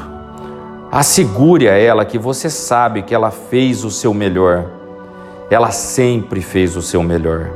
Assegure 0.91 1.69
a 1.69 1.77
ela 1.77 2.07
que 2.07 2.19
você 2.19 2.49
sabe 2.49 3.03
que 3.03 3.15
ela 3.15 3.31
fez 3.31 3.85
o 3.85 3.91
seu 3.91 4.15
melhor. 4.15 4.65
Ela 5.51 5.71
sempre 5.71 6.41
fez 6.41 6.77
o 6.77 6.83
seu 6.83 7.03
melhor. 7.03 7.51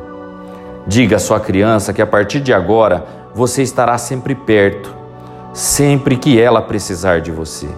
Diga 0.87 1.17
à 1.17 1.19
sua 1.19 1.41
criança 1.41 1.95
que 1.95 2.03
a 2.03 2.07
partir 2.07 2.41
de 2.41 2.53
agora 2.53 3.07
você 3.35 3.63
estará 3.63 3.97
sempre 3.97 4.35
perto, 4.35 4.95
sempre 5.55 6.17
que 6.17 6.39
ela 6.39 6.61
precisar 6.61 7.23
de 7.23 7.31
você. 7.31 7.69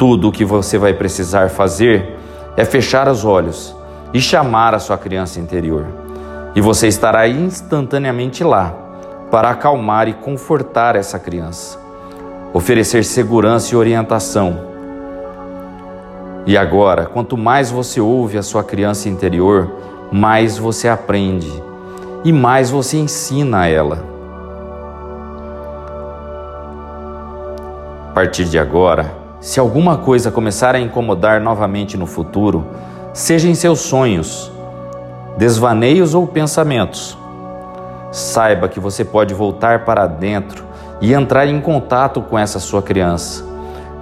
Tudo 0.00 0.28
o 0.28 0.32
que 0.32 0.46
você 0.46 0.78
vai 0.78 0.94
precisar 0.94 1.50
fazer 1.50 2.16
é 2.56 2.64
fechar 2.64 3.06
os 3.06 3.22
olhos 3.22 3.76
e 4.14 4.18
chamar 4.18 4.74
a 4.74 4.78
sua 4.78 4.96
criança 4.96 5.38
interior. 5.38 5.84
E 6.54 6.60
você 6.62 6.88
estará 6.88 7.28
instantaneamente 7.28 8.42
lá 8.42 8.74
para 9.30 9.50
acalmar 9.50 10.08
e 10.08 10.14
confortar 10.14 10.96
essa 10.96 11.18
criança, 11.18 11.78
oferecer 12.54 13.04
segurança 13.04 13.74
e 13.74 13.76
orientação. 13.76 14.58
E 16.46 16.56
agora, 16.56 17.04
quanto 17.04 17.36
mais 17.36 17.70
você 17.70 18.00
ouve 18.00 18.38
a 18.38 18.42
sua 18.42 18.64
criança 18.64 19.06
interior, 19.06 19.70
mais 20.10 20.56
você 20.56 20.88
aprende 20.88 21.52
e 22.24 22.32
mais 22.32 22.70
você 22.70 22.96
ensina 22.96 23.60
a 23.60 23.66
ela. 23.66 24.02
A 28.08 28.12
partir 28.14 28.46
de 28.46 28.58
agora, 28.58 29.19
se 29.40 29.58
alguma 29.58 29.96
coisa 29.96 30.30
começar 30.30 30.74
a 30.74 30.80
incomodar 30.80 31.40
novamente 31.40 31.96
no 31.96 32.06
futuro, 32.06 32.66
seja 33.14 33.48
em 33.48 33.54
seus 33.54 33.80
sonhos, 33.80 34.52
desvaneios 35.38 36.14
ou 36.14 36.26
pensamentos, 36.26 37.16
saiba 38.12 38.68
que 38.68 38.78
você 38.78 39.02
pode 39.02 39.32
voltar 39.32 39.84
para 39.86 40.06
dentro 40.06 40.64
e 41.00 41.14
entrar 41.14 41.46
em 41.46 41.58
contato 41.58 42.20
com 42.20 42.38
essa 42.38 42.58
sua 42.58 42.82
criança 42.82 43.42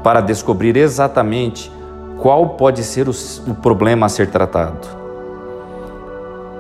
para 0.03 0.20
descobrir 0.20 0.77
exatamente 0.77 1.70
qual 2.18 2.51
pode 2.51 2.83
ser 2.83 3.09
o, 3.09 3.12
o 3.46 3.55
problema 3.55 4.07
a 4.07 4.09
ser 4.09 4.31
tratado. 4.31 4.88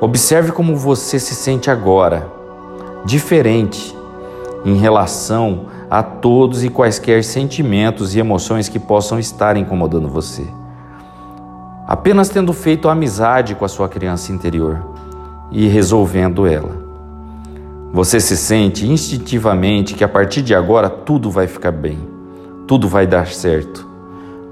Observe 0.00 0.52
como 0.52 0.76
você 0.76 1.18
se 1.18 1.34
sente 1.34 1.68
agora, 1.68 2.28
diferente 3.04 3.96
em 4.64 4.76
relação 4.76 5.66
a 5.90 6.02
todos 6.02 6.64
e 6.64 6.68
quaisquer 6.68 7.24
sentimentos 7.24 8.14
e 8.14 8.18
emoções 8.18 8.68
que 8.68 8.78
possam 8.78 9.18
estar 9.18 9.56
incomodando 9.56 10.08
você. 10.08 10.46
Apenas 11.86 12.28
tendo 12.28 12.52
feito 12.52 12.88
amizade 12.88 13.54
com 13.54 13.64
a 13.64 13.68
sua 13.68 13.88
criança 13.88 14.30
interior 14.30 14.82
e 15.50 15.66
resolvendo 15.66 16.46
ela. 16.46 16.86
Você 17.92 18.20
se 18.20 18.36
sente 18.36 18.86
instintivamente 18.86 19.94
que 19.94 20.04
a 20.04 20.08
partir 20.08 20.42
de 20.42 20.54
agora 20.54 20.90
tudo 20.90 21.30
vai 21.30 21.46
ficar 21.46 21.72
bem, 21.72 21.98
tudo 22.66 22.86
vai 22.86 23.06
dar 23.06 23.28
certo, 23.28 23.88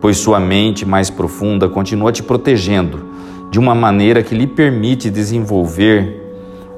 pois 0.00 0.16
sua 0.16 0.40
mente 0.40 0.86
mais 0.86 1.10
profunda 1.10 1.68
continua 1.68 2.10
te 2.10 2.22
protegendo 2.22 3.04
de 3.50 3.58
uma 3.58 3.74
maneira 3.74 4.22
que 4.22 4.34
lhe 4.34 4.46
permite 4.46 5.10
desenvolver 5.10 6.22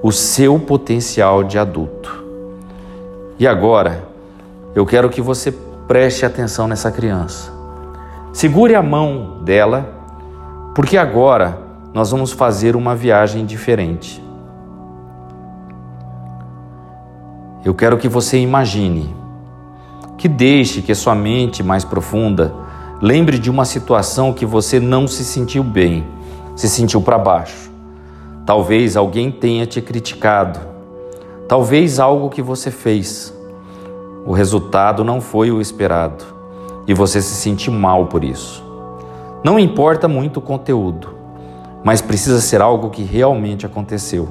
o 0.02 0.10
seu 0.10 0.58
potencial 0.58 1.44
de 1.44 1.58
adulto. 1.58 2.24
E 3.38 3.46
agora, 3.46 4.07
eu 4.78 4.86
quero 4.86 5.10
que 5.10 5.20
você 5.20 5.50
preste 5.88 6.24
atenção 6.24 6.68
nessa 6.68 6.88
criança. 6.92 7.52
Segure 8.32 8.76
a 8.76 8.82
mão 8.82 9.40
dela, 9.42 9.92
porque 10.72 10.96
agora 10.96 11.58
nós 11.92 12.12
vamos 12.12 12.30
fazer 12.30 12.76
uma 12.76 12.94
viagem 12.94 13.44
diferente. 13.44 14.22
Eu 17.64 17.74
quero 17.74 17.98
que 17.98 18.08
você 18.08 18.38
imagine, 18.38 19.12
que 20.16 20.28
deixe 20.28 20.80
que 20.80 20.94
sua 20.94 21.16
mente 21.16 21.60
mais 21.60 21.84
profunda 21.84 22.54
lembre 23.02 23.36
de 23.36 23.50
uma 23.50 23.64
situação 23.64 24.32
que 24.32 24.46
você 24.46 24.78
não 24.78 25.08
se 25.08 25.24
sentiu 25.24 25.64
bem, 25.64 26.06
se 26.54 26.68
sentiu 26.68 27.00
para 27.02 27.18
baixo. 27.18 27.68
Talvez 28.46 28.96
alguém 28.96 29.32
tenha 29.32 29.66
te 29.66 29.82
criticado, 29.82 30.60
talvez 31.48 31.98
algo 31.98 32.30
que 32.30 32.40
você 32.40 32.70
fez 32.70 33.36
o 34.28 34.32
resultado 34.34 35.02
não 35.02 35.22
foi 35.22 35.50
o 35.50 35.58
esperado 35.58 36.22
e 36.86 36.92
você 36.92 37.22
se 37.22 37.34
sente 37.34 37.70
mal 37.70 38.08
por 38.08 38.22
isso. 38.22 38.62
Não 39.42 39.58
importa 39.58 40.06
muito 40.06 40.36
o 40.36 40.42
conteúdo, 40.42 41.14
mas 41.82 42.02
precisa 42.02 42.38
ser 42.38 42.60
algo 42.60 42.90
que 42.90 43.02
realmente 43.02 43.64
aconteceu. 43.64 44.28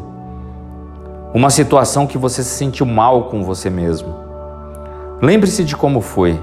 Uma 1.34 1.50
situação 1.50 2.06
que 2.06 2.16
você 2.16 2.44
se 2.44 2.52
sentiu 2.52 2.86
mal 2.86 3.24
com 3.24 3.44
você 3.44 3.72
mesmo. 3.72 4.14
Lembre-se 5.20 5.64
de 5.64 5.76
como 5.76 6.00
foi, 6.00 6.40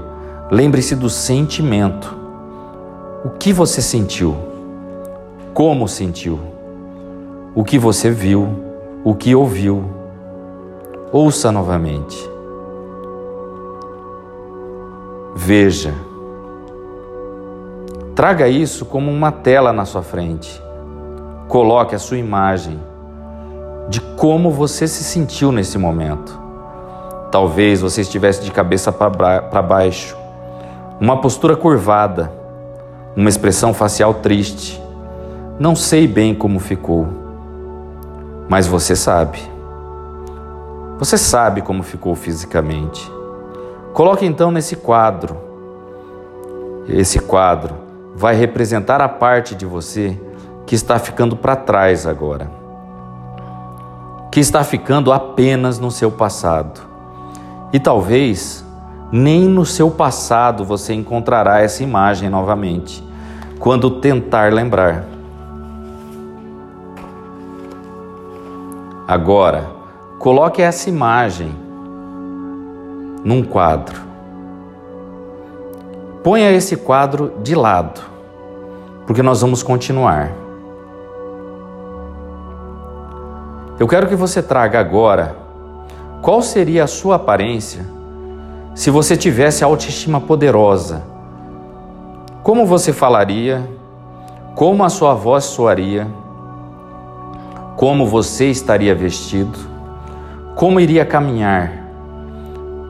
lembre-se 0.51 0.97
do 0.97 1.09
sentimento. 1.09 2.13
O 3.25 3.31
que 3.39 3.53
você 3.53 3.81
sentiu? 3.81 4.35
Como 5.55 5.87
sentiu? 5.87 6.41
O 7.55 7.63
que 7.63 7.79
você 7.79 8.11
viu? 8.11 8.49
O 9.05 9.15
que 9.15 9.33
ouviu? 9.33 9.85
Ouça 11.13 11.53
novamente. 11.53 12.34
Veja. 15.37 15.93
Traga 18.15 18.49
isso 18.49 18.85
como 18.85 19.11
uma 19.11 19.33
tela 19.33 19.73
na 19.73 19.85
sua 19.85 20.03
frente. 20.03 20.63
coloque 21.49 21.95
a 21.95 21.99
sua 21.99 22.19
imagem 22.19 22.81
de 23.89 24.01
como 24.01 24.51
você 24.51 24.89
se 24.89 25.05
sentiu 25.05 25.53
nesse 25.53 25.77
momento. 25.79 26.41
Talvez 27.31 27.81
você 27.81 28.01
estivesse 28.01 28.43
de 28.43 28.51
cabeça 28.51 28.91
para 28.91 29.63
baixo, 29.63 30.17
uma 31.01 31.21
postura 31.21 31.57
curvada, 31.57 32.33
uma 33.17 33.29
expressão 33.29 33.75
facial 33.75 34.15
triste. 34.15 34.83
Não 35.59 35.77
sei 35.77 36.09
bem 36.09 36.35
como 36.35 36.59
ficou, 36.59 37.07
mas 38.49 38.67
você 38.67 38.97
sabe. 38.97 39.39
Você 40.99 41.19
sabe 41.19 41.61
como 41.61 41.83
ficou 41.83 42.15
fisicamente. 42.15 43.14
Coloque 43.95 44.27
então 44.27 44.51
nesse 44.51 44.75
quadro. 44.75 45.37
Esse 46.89 47.21
quadro 47.21 47.77
vai 48.17 48.35
representar 48.35 49.01
a 49.01 49.09
parte 49.09 49.55
de 49.55 49.65
você 49.65 50.21
que 50.67 50.75
está 50.75 50.99
ficando 50.99 51.37
para 51.37 51.55
trás 51.55 52.05
agora, 52.05 52.51
que 54.33 54.41
está 54.41 54.65
ficando 54.65 55.13
apenas 55.13 55.79
no 55.79 55.93
seu 55.93 56.11
passado. 56.11 56.81
E 57.73 57.79
talvez 57.79 58.67
nem 59.13 59.45
no 59.49 59.65
seu 59.65 59.89
passado 59.93 60.65
você 60.65 60.93
encontrará 60.93 61.61
essa 61.61 61.85
imagem 61.85 62.29
novamente, 62.29 63.01
quando 63.61 64.01
tentar 64.01 64.53
lembrar. 64.53 65.05
Agora, 69.07 69.69
coloque 70.19 70.61
essa 70.61 70.89
imagem 70.89 71.64
num 73.25 73.43
quadro. 73.43 74.01
Ponha 76.23 76.53
esse 76.53 76.77
quadro 76.77 77.33
de 77.43 77.55
lado, 77.55 78.01
porque 79.07 79.23
nós 79.23 79.41
vamos 79.41 79.63
continuar. 79.63 80.33
Eu 83.79 83.89
quero 83.89 84.07
que 84.07 84.15
você 84.15 84.43
traga 84.43 84.79
agora 84.79 85.37
qual 86.23 86.41
seria 86.43 86.85
a 86.85 86.87
sua 86.87 87.17
aparência 87.17 87.85
se 88.75 88.91
você 88.91 89.17
tivesse 89.17 89.65
autoestima 89.65 90.21
poderosa. 90.21 91.03
Como 92.43 92.67
você 92.67 92.93
falaria? 92.93 93.69
Como 94.55 94.85
a 94.85 94.89
sua 94.89 95.15
voz 95.15 95.45
soaria? 95.45 96.07
Como 97.77 98.07
você 98.07 98.47
estaria 98.51 98.95
vestido? 98.95 99.59
Como 100.55 100.79
iria 100.79 101.05
caminhar? 101.05 101.84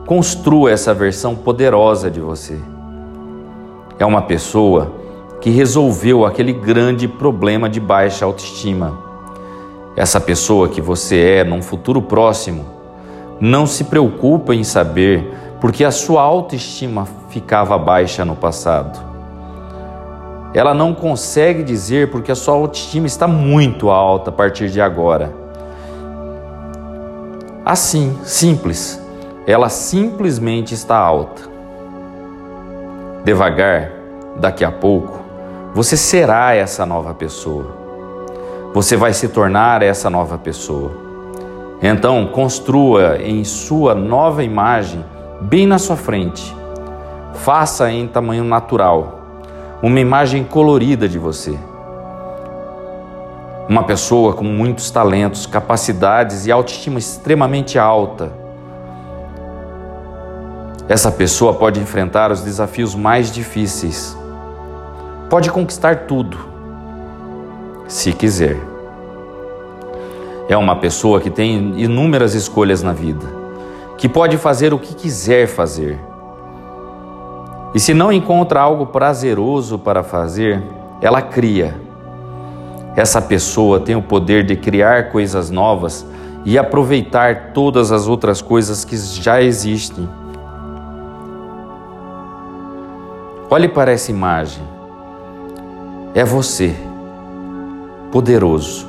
Construa 0.05 0.69
essa 0.69 0.93
versão 0.93 1.35
poderosa 1.35 2.11
de 2.11 2.19
você. 2.19 2.59
É 3.97 4.05
uma 4.05 4.21
pessoa 4.21 4.93
que 5.41 5.49
resolveu 5.49 6.27
aquele 6.27 6.53
grande 6.53 7.07
problema 7.07 7.67
de 7.67 7.79
baixa 7.79 8.23
autoestima. 8.23 8.99
Essa 9.95 10.21
pessoa 10.21 10.69
que 10.69 10.79
você 10.79 11.37
é 11.37 11.43
num 11.43 11.59
futuro 11.59 12.03
próximo 12.03 12.65
não 13.39 13.65
se 13.65 13.85
preocupa 13.85 14.53
em 14.53 14.63
saber 14.63 15.33
porque 15.59 15.83
a 15.83 15.89
sua 15.89 16.21
autoestima 16.21 17.07
ficava 17.29 17.75
baixa 17.75 18.23
no 18.23 18.35
passado. 18.35 19.03
Ela 20.53 20.75
não 20.75 20.93
consegue 20.93 21.63
dizer 21.63 22.11
porque 22.11 22.31
a 22.31 22.35
sua 22.35 22.53
autoestima 22.53 23.07
está 23.07 23.27
muito 23.27 23.89
alta 23.89 24.29
a 24.29 24.33
partir 24.33 24.69
de 24.69 24.79
agora. 24.79 25.33
Assim, 27.65 28.15
simples 28.23 29.03
ela 29.47 29.69
simplesmente 29.69 30.73
está 30.73 30.97
alta. 30.97 31.43
Devagar, 33.23 33.91
daqui 34.37 34.65
a 34.65 34.71
pouco, 34.71 35.19
você 35.73 35.95
será 35.95 36.55
essa 36.55 36.85
nova 36.85 37.13
pessoa. 37.13 37.67
Você 38.73 38.97
vai 38.97 39.13
se 39.13 39.27
tornar 39.27 39.83
essa 39.83 40.09
nova 40.09 40.37
pessoa. 40.37 40.91
Então, 41.81 42.25
construa 42.27 43.21
em 43.21 43.43
sua 43.43 43.93
nova 43.93 44.43
imagem 44.43 45.05
bem 45.41 45.67
na 45.67 45.77
sua 45.77 45.95
frente. 45.95 46.55
Faça 47.35 47.91
em 47.91 48.07
tamanho 48.07 48.43
natural 48.43 49.21
uma 49.81 49.99
imagem 49.99 50.43
colorida 50.43 51.07
de 51.07 51.19
você. 51.19 51.55
Uma 53.69 53.83
pessoa 53.83 54.33
com 54.33 54.43
muitos 54.43 54.89
talentos, 54.89 55.45
capacidades 55.45 56.47
e 56.47 56.51
autoestima 56.51 56.97
extremamente 56.97 57.77
alta 57.77 58.44
essa 60.87 61.11
pessoa 61.11 61.53
pode 61.53 61.79
enfrentar 61.79 62.31
os 62.31 62.41
desafios 62.41 62.93
mais 62.93 63.31
difíceis, 63.31 64.15
pode 65.29 65.49
conquistar 65.49 66.05
tudo, 66.05 66.37
se 67.87 68.13
quiser. 68.13 68.57
É 70.47 70.55
uma 70.55 70.75
pessoa 70.75 71.19
que 71.19 71.31
tem 71.31 71.81
inúmeras 71.81 72.35
escolhas 72.35 72.83
na 72.83 72.93
vida, 72.93 73.25
que 73.97 74.07
pode 74.07 74.37
fazer 74.37 74.75
o 74.75 74.79
que 74.79 74.93
quiser 74.93 75.47
fazer. 75.47 75.99
E 77.73 77.79
se 77.79 77.93
não 77.93 78.11
encontra 78.11 78.61
algo 78.61 78.85
prazeroso 78.85 79.79
para 79.79 80.03
fazer, 80.03 80.63
ela 81.01 81.21
cria. 81.21 81.75
Essa 82.95 83.19
pessoa 83.19 83.79
tem 83.79 83.95
o 83.95 84.03
poder 84.03 84.45
de 84.45 84.55
criar 84.55 85.09
coisas 85.11 85.49
novas 85.49 86.05
e 86.45 86.59
aproveitar 86.59 87.51
todas 87.53 87.91
as 87.91 88.07
outras 88.07 88.39
coisas 88.39 88.85
que 88.85 88.95
já 88.95 89.41
existem. 89.41 90.07
Olhe 93.55 93.69
para 93.69 93.93
essa 93.93 94.11
imagem. 94.11 94.61
É 96.13 96.25
você, 96.25 96.75
poderoso. 98.11 98.85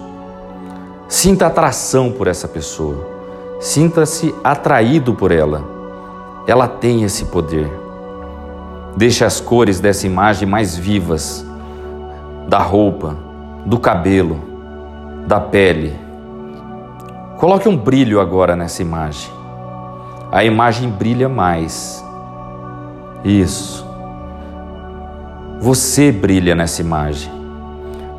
Sinta 1.06 1.46
atração 1.46 2.10
por 2.10 2.26
essa 2.26 2.48
pessoa. 2.48 3.06
Sinta-se 3.60 4.34
atraído 4.42 5.14
por 5.14 5.30
ela. 5.30 5.62
Ela 6.48 6.66
tem 6.66 7.04
esse 7.04 7.26
poder. 7.26 7.70
Deixe 8.96 9.24
as 9.24 9.40
cores 9.40 9.78
dessa 9.78 10.04
imagem 10.04 10.48
mais 10.48 10.76
vivas 10.76 11.46
da 12.48 12.58
roupa, 12.58 13.16
do 13.64 13.78
cabelo, 13.78 14.36
da 15.28 15.38
pele. 15.38 15.96
Coloque 17.36 17.68
um 17.68 17.76
brilho 17.76 18.20
agora 18.20 18.56
nessa 18.56 18.82
imagem. 18.82 19.30
A 20.32 20.42
imagem 20.42 20.90
brilha 20.90 21.28
mais. 21.28 22.04
Isso. 23.22 23.85
Você 25.58 26.12
brilha 26.12 26.54
nessa 26.54 26.82
imagem, 26.82 27.32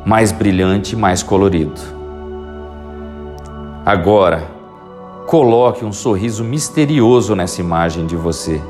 mais 0.04 0.32
brilhante, 0.32 0.96
mais 0.96 1.22
colorido. 1.22 1.80
Agora, 3.86 4.42
coloque 5.24 5.84
um 5.84 5.92
sorriso 5.92 6.42
misterioso 6.42 7.36
nessa 7.36 7.60
imagem 7.60 8.06
de 8.06 8.16
você. 8.16 8.60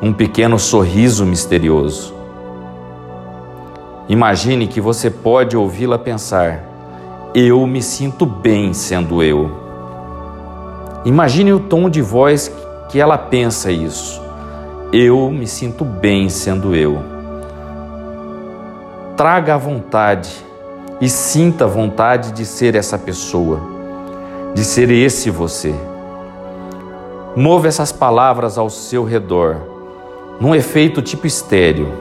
Um 0.00 0.12
pequeno 0.12 0.60
sorriso 0.60 1.26
misterioso. 1.26 2.14
Imagine 4.08 4.68
que 4.68 4.80
você 4.80 5.10
pode 5.10 5.56
ouvi-la 5.56 5.98
pensar: 5.98 6.64
Eu 7.34 7.66
me 7.66 7.82
sinto 7.82 8.24
bem 8.24 8.72
sendo 8.72 9.24
eu. 9.24 9.50
Imagine 11.04 11.52
o 11.52 11.58
tom 11.58 11.90
de 11.90 12.00
voz 12.00 12.50
que 12.88 13.00
ela 13.00 13.18
pensa 13.18 13.72
isso. 13.72 14.22
Eu 14.92 15.28
me 15.32 15.48
sinto 15.48 15.84
bem 15.84 16.28
sendo 16.28 16.76
eu 16.76 17.19
traga 19.20 19.56
a 19.56 19.58
vontade 19.58 20.30
e 20.98 21.06
sinta 21.06 21.66
a 21.66 21.68
vontade 21.68 22.32
de 22.32 22.46
ser 22.46 22.74
essa 22.74 22.98
pessoa, 22.98 23.60
de 24.54 24.64
ser 24.64 24.90
esse 24.90 25.28
você. 25.28 25.74
Mova 27.36 27.68
essas 27.68 27.92
palavras 27.92 28.56
ao 28.56 28.70
seu 28.70 29.04
redor, 29.04 29.58
num 30.40 30.54
efeito 30.54 31.02
tipo 31.02 31.26
estéreo. 31.26 31.92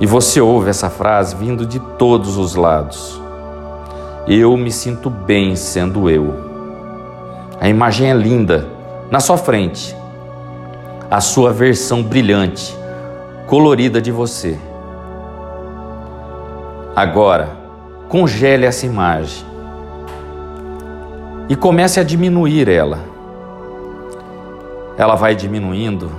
E 0.00 0.06
você 0.06 0.40
ouve 0.40 0.70
essa 0.70 0.88
frase 0.88 1.36
vindo 1.36 1.66
de 1.66 1.78
todos 1.98 2.38
os 2.38 2.54
lados. 2.54 3.20
Eu 4.26 4.56
me 4.56 4.72
sinto 4.72 5.10
bem 5.10 5.54
sendo 5.54 6.08
eu. 6.08 6.32
A 7.60 7.68
imagem 7.68 8.10
é 8.10 8.14
linda, 8.14 8.66
na 9.10 9.20
sua 9.20 9.36
frente. 9.36 9.94
A 11.10 11.20
sua 11.20 11.52
versão 11.52 12.02
brilhante 12.02 12.82
colorida 13.54 14.02
de 14.02 14.10
você. 14.10 14.58
Agora, 16.96 17.56
congele 18.08 18.66
essa 18.66 18.84
imagem 18.84 19.46
e 21.48 21.54
comece 21.54 22.00
a 22.00 22.02
diminuir 22.02 22.68
ela. 22.68 22.98
Ela 24.98 25.14
vai 25.14 25.36
diminuindo 25.36 26.10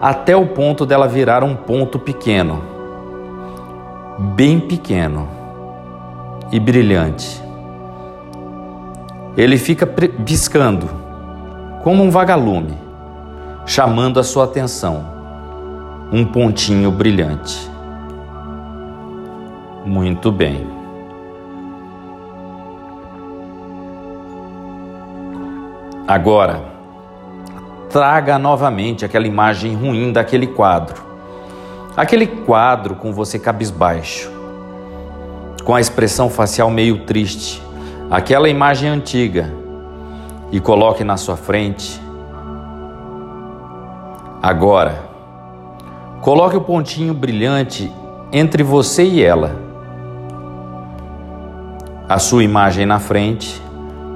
até 0.00 0.36
o 0.36 0.46
ponto 0.46 0.86
dela 0.86 1.08
virar 1.08 1.42
um 1.42 1.56
ponto 1.56 1.98
pequeno, 1.98 2.62
bem 4.36 4.60
pequeno 4.60 5.28
e 6.52 6.60
brilhante. 6.60 7.42
Ele 9.36 9.58
fica 9.58 9.84
piscando 10.24 10.88
como 11.82 12.04
um 12.04 12.12
vagalume, 12.12 12.78
chamando 13.66 14.20
a 14.20 14.22
sua 14.22 14.44
atenção 14.44 15.15
um 16.12 16.24
pontinho 16.24 16.90
brilhante. 16.90 17.70
Muito 19.84 20.30
bem. 20.30 20.66
Agora, 26.06 26.62
traga 27.90 28.38
novamente 28.38 29.04
aquela 29.04 29.26
imagem 29.26 29.74
ruim 29.74 30.12
daquele 30.12 30.46
quadro. 30.46 31.02
Aquele 31.96 32.26
quadro 32.26 32.94
com 32.94 33.12
você 33.12 33.38
cabisbaixo, 33.38 34.30
com 35.64 35.74
a 35.74 35.80
expressão 35.80 36.28
facial 36.28 36.70
meio 36.70 37.06
triste, 37.06 37.60
aquela 38.10 38.48
imagem 38.48 38.88
antiga, 38.88 39.52
e 40.52 40.60
coloque 40.60 41.02
na 41.02 41.16
sua 41.16 41.36
frente. 41.36 42.00
Agora, 44.40 45.05
coloque 46.20 46.56
o 46.56 46.60
pontinho 46.60 47.14
brilhante 47.14 47.92
entre 48.32 48.62
você 48.62 49.04
e 49.04 49.22
ela. 49.22 49.56
A 52.08 52.18
sua 52.18 52.42
imagem 52.42 52.86
na 52.86 52.98
frente 52.98 53.60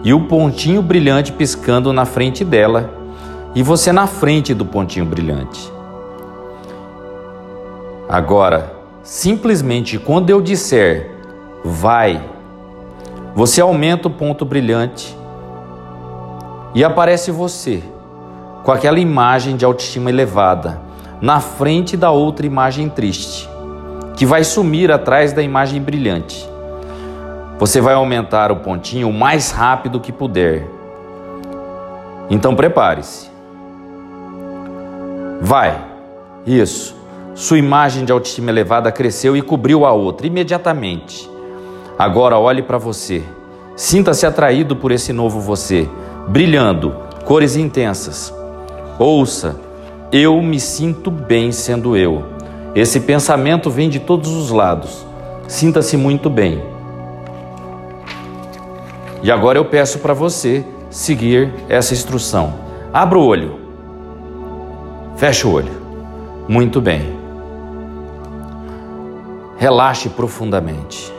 e 0.03 0.13
o 0.15 0.27
pontinho 0.27 0.83
brilhante 0.83 1.33
piscando 1.33 1.93
na 1.93 2.05
frente 2.05 2.45
dela 2.45 2.91
e 3.55 3.63
você 3.63 3.93
na 3.93 4.07
frente 4.07 4.55
do 4.55 4.65
pontinho 4.65 5.05
brilhante. 5.05 5.73
Agora, 8.09 8.73
simplesmente 9.03 9.99
quando 9.99 10.31
eu 10.31 10.41
disser 10.41 11.11
vai, 11.65 12.23
você 13.35 13.61
aumenta 13.61 14.09
o 14.09 14.11
ponto 14.11 14.45
brilhante 14.45 15.17
e 16.75 16.83
aparece 16.83 17.31
você 17.31 17.83
com 18.65 18.73
aquela 18.73 18.99
imagem 18.99 19.57
de 19.57 19.65
autoestima 19.65 20.11
elevada 20.11 20.90
na 21.21 21.41
frente 21.41 21.97
da 21.97 22.11
outra 22.11 22.47
imagem 22.47 22.89
triste, 22.89 23.49
que 24.17 24.25
vai 24.25 24.43
sumir 24.45 24.91
atrás 24.91 25.33
da 25.33 25.43
imagem 25.43 25.81
brilhante. 25.81 26.49
Você 27.59 27.81
vai 27.81 27.95
aumentar 27.95 28.51
o 28.51 28.57
pontinho 28.57 29.09
o 29.09 29.13
mais 29.13 29.51
rápido 29.51 30.01
que 30.01 30.13
puder. 30.13 30.67
Então 32.31 32.55
prepare-se. 32.57 33.29
Vai. 35.41 35.79
Isso. 36.47 36.97
Sua 37.35 37.59
imagem 37.59 38.05
de 38.05 38.13
autoestima 38.13 38.51
elevada 38.51 38.91
cresceu 38.91 39.37
e 39.37 39.43
cobriu 39.43 39.85
a 39.85 39.93
outra 39.93 40.27
imediatamente. 40.27 41.29
Agora 41.99 42.39
olhe 42.39 42.63
para 42.63 42.79
você. 42.79 43.23
Sinta-se 43.77 44.27
atraído 44.27 44.77
por 44.77 44.91
esse 44.91 45.13
novo 45.13 45.41
você, 45.41 45.89
brilhando, 46.29 46.95
cores 47.25 47.57
intensas. 47.57 48.35
Ouça, 48.99 49.57
eu 50.13 50.43
me 50.43 50.59
sinto 50.59 51.11
bem 51.11 51.53
sendo 51.53 51.97
eu. 51.97 52.25
Esse 52.75 53.01
pensamento 53.01 53.71
vem 53.71 53.89
de 53.89 54.01
todos 54.01 54.31
os 54.31 54.51
lados. 54.51 55.07
Sinta-se 55.47 55.97
muito 55.97 56.29
bem. 56.29 56.63
E 59.23 59.31
agora 59.31 59.59
eu 59.59 59.65
peço 59.65 59.99
para 60.01 60.15
você 60.15 60.65
seguir 60.89 61.53
essa 61.69 61.95
instrução. 61.95 62.55
Abra 62.93 63.19
o 63.19 63.25
olho. 63.25 63.59
Feche 65.17 65.47
o 65.47 65.53
olho. 65.53 65.73
Muito 66.49 66.81
bem. 66.81 67.17
Relaxe 69.59 70.09
profundamente. 70.09 71.13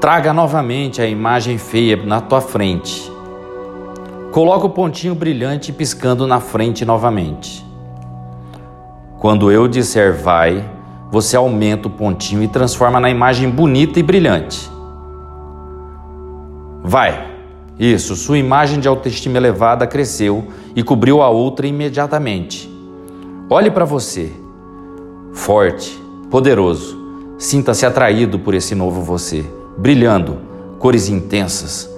Traga 0.00 0.32
novamente 0.32 1.00
a 1.00 1.06
imagem 1.06 1.58
feia 1.58 1.96
na 1.96 2.20
tua 2.20 2.40
frente. 2.40 3.15
Coloque 4.36 4.66
o 4.66 4.68
pontinho 4.68 5.14
brilhante 5.14 5.72
piscando 5.72 6.26
na 6.26 6.40
frente 6.40 6.84
novamente. 6.84 7.64
Quando 9.18 9.50
eu 9.50 9.66
disser 9.66 10.14
vai, 10.14 10.62
você 11.10 11.38
aumenta 11.38 11.88
o 11.88 11.90
pontinho 11.90 12.42
e 12.42 12.48
transforma 12.48 13.00
na 13.00 13.08
imagem 13.08 13.48
bonita 13.48 13.98
e 13.98 14.02
brilhante. 14.02 14.70
Vai. 16.84 17.28
Isso, 17.78 18.14
sua 18.14 18.36
imagem 18.36 18.78
de 18.78 18.86
autoestima 18.86 19.38
elevada 19.38 19.86
cresceu 19.86 20.48
e 20.74 20.82
cobriu 20.82 21.22
a 21.22 21.30
outra 21.30 21.66
imediatamente. 21.66 22.70
Olhe 23.48 23.70
para 23.70 23.86
você, 23.86 24.30
forte, 25.32 25.98
poderoso. 26.30 26.94
Sinta-se 27.38 27.86
atraído 27.86 28.38
por 28.38 28.52
esse 28.52 28.74
novo 28.74 29.00
você, 29.00 29.46
brilhando, 29.78 30.36
cores 30.78 31.08
intensas. 31.08 31.95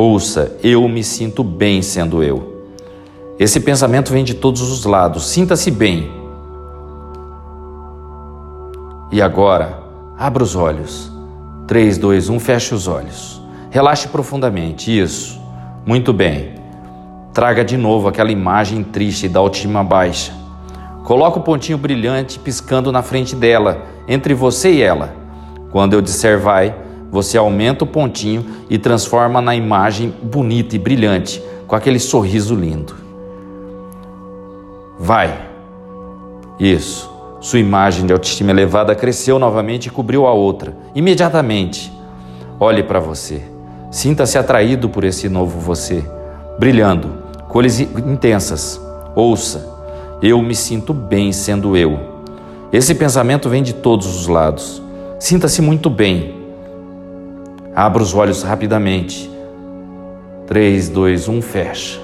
Ouça, 0.00 0.56
eu 0.62 0.88
me 0.88 1.02
sinto 1.02 1.42
bem 1.42 1.82
sendo 1.82 2.22
eu. 2.22 2.68
Esse 3.36 3.58
pensamento 3.58 4.12
vem 4.12 4.22
de 4.22 4.32
todos 4.32 4.62
os 4.62 4.84
lados. 4.84 5.26
Sinta-se 5.26 5.72
bem. 5.72 6.08
E 9.10 9.20
agora, 9.20 9.82
abra 10.16 10.44
os 10.44 10.54
olhos. 10.54 11.10
3, 11.66 11.98
2, 11.98 12.28
1, 12.28 12.38
feche 12.38 12.76
os 12.76 12.86
olhos. 12.86 13.42
Relaxe 13.70 14.06
profundamente. 14.06 14.96
Isso. 14.96 15.40
Muito 15.84 16.12
bem. 16.12 16.54
Traga 17.34 17.64
de 17.64 17.76
novo 17.76 18.06
aquela 18.06 18.30
imagem 18.30 18.84
triste 18.84 19.28
da 19.28 19.40
autoestima 19.40 19.82
baixa. 19.82 20.32
Coloque 21.02 21.40
o 21.40 21.42
pontinho 21.42 21.76
brilhante 21.76 22.38
piscando 22.38 22.92
na 22.92 23.02
frente 23.02 23.34
dela, 23.34 23.82
entre 24.06 24.32
você 24.32 24.74
e 24.74 24.80
ela. 24.80 25.12
Quando 25.72 25.94
eu 25.94 26.00
disser 26.00 26.38
vai, 26.38 26.86
você 27.10 27.38
aumenta 27.38 27.84
o 27.84 27.86
pontinho 27.86 28.44
e 28.68 28.78
transforma 28.78 29.40
na 29.40 29.54
imagem 29.54 30.12
bonita 30.22 30.76
e 30.76 30.78
brilhante, 30.78 31.42
com 31.66 31.74
aquele 31.74 31.98
sorriso 31.98 32.54
lindo. 32.54 32.94
Vai. 34.98 35.46
Isso. 36.58 37.10
Sua 37.40 37.60
imagem 37.60 38.04
de 38.04 38.12
autoestima 38.12 38.50
elevada 38.50 38.94
cresceu 38.94 39.38
novamente 39.38 39.86
e 39.86 39.90
cobriu 39.90 40.26
a 40.26 40.32
outra. 40.32 40.76
Imediatamente. 40.94 41.92
Olhe 42.58 42.82
para 42.82 42.98
você. 42.98 43.42
Sinta-se 43.90 44.36
atraído 44.36 44.88
por 44.88 45.04
esse 45.04 45.28
novo 45.28 45.58
você, 45.60 46.04
brilhando, 46.58 47.08
cores 47.48 47.80
intensas. 47.80 48.80
Ouça, 49.14 49.66
eu 50.20 50.42
me 50.42 50.54
sinto 50.54 50.92
bem 50.92 51.32
sendo 51.32 51.76
eu. 51.76 51.98
Esse 52.72 52.94
pensamento 52.94 53.48
vem 53.48 53.62
de 53.62 53.72
todos 53.72 54.06
os 54.06 54.26
lados. 54.26 54.82
Sinta-se 55.18 55.62
muito 55.62 55.88
bem. 55.88 56.37
Abra 57.78 58.02
os 58.02 58.12
olhos 58.12 58.42
rapidamente. 58.42 59.30
3, 60.48 60.88
2, 60.88 61.28
1, 61.28 61.40
fecha. 61.40 62.00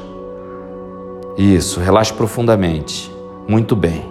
Isso, 1.36 1.80
relaxe 1.80 2.12
profundamente. 2.12 3.10
Muito 3.48 3.74
bem. 3.74 4.04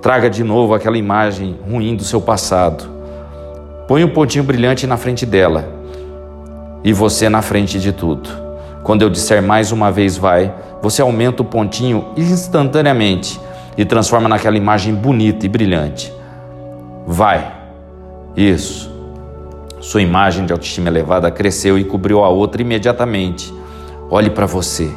Traga 0.00 0.30
de 0.30 0.42
novo 0.42 0.72
aquela 0.72 0.96
imagem 0.96 1.58
ruim 1.70 1.94
do 1.94 2.02
seu 2.02 2.22
passado. 2.22 2.88
Põe 3.86 4.02
um 4.02 4.08
pontinho 4.08 4.44
brilhante 4.44 4.86
na 4.86 4.96
frente 4.96 5.26
dela 5.26 5.68
e 6.82 6.90
você 6.90 7.28
na 7.28 7.42
frente 7.42 7.78
de 7.78 7.92
tudo. 7.92 8.30
Quando 8.82 9.02
eu 9.02 9.10
disser 9.10 9.42
mais 9.42 9.72
uma 9.72 9.92
vez 9.92 10.16
vai, 10.16 10.54
você 10.80 11.02
aumenta 11.02 11.42
o 11.42 11.44
pontinho 11.44 12.12
instantaneamente 12.16 13.38
e 13.76 13.84
transforma 13.84 14.26
naquela 14.26 14.56
imagem 14.56 14.94
bonita 14.94 15.44
e 15.44 15.50
brilhante. 15.50 16.10
Vai. 17.06 17.52
Isso. 18.34 18.93
Sua 19.84 20.00
imagem 20.00 20.46
de 20.46 20.52
autoestima 20.52 20.88
elevada 20.88 21.30
cresceu 21.30 21.78
e 21.78 21.84
cobriu 21.84 22.24
a 22.24 22.28
outra 22.30 22.62
imediatamente. 22.62 23.52
Olhe 24.10 24.30
para 24.30 24.46
você. 24.46 24.90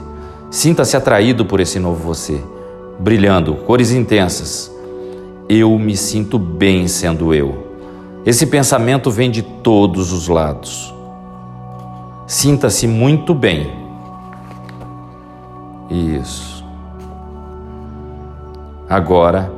Sinta-se 0.50 0.96
atraído 0.96 1.44
por 1.44 1.60
esse 1.60 1.78
novo 1.78 2.02
você, 2.02 2.42
brilhando, 2.98 3.54
cores 3.54 3.92
intensas. 3.92 4.74
Eu 5.50 5.78
me 5.78 5.98
sinto 5.98 6.40
bem 6.40 6.88
sendo 6.88 7.34
eu. 7.34 7.68
Esse 8.26 8.48
pensamento 8.48 9.12
vem 9.12 9.30
de 9.30 9.42
todos 9.42 10.14
os 10.14 10.30
lados. 10.30 10.96
Sinta-se 12.26 12.88
muito 12.88 13.34
bem. 13.34 13.70
Isso. 15.90 16.64
Agora, 18.90 19.52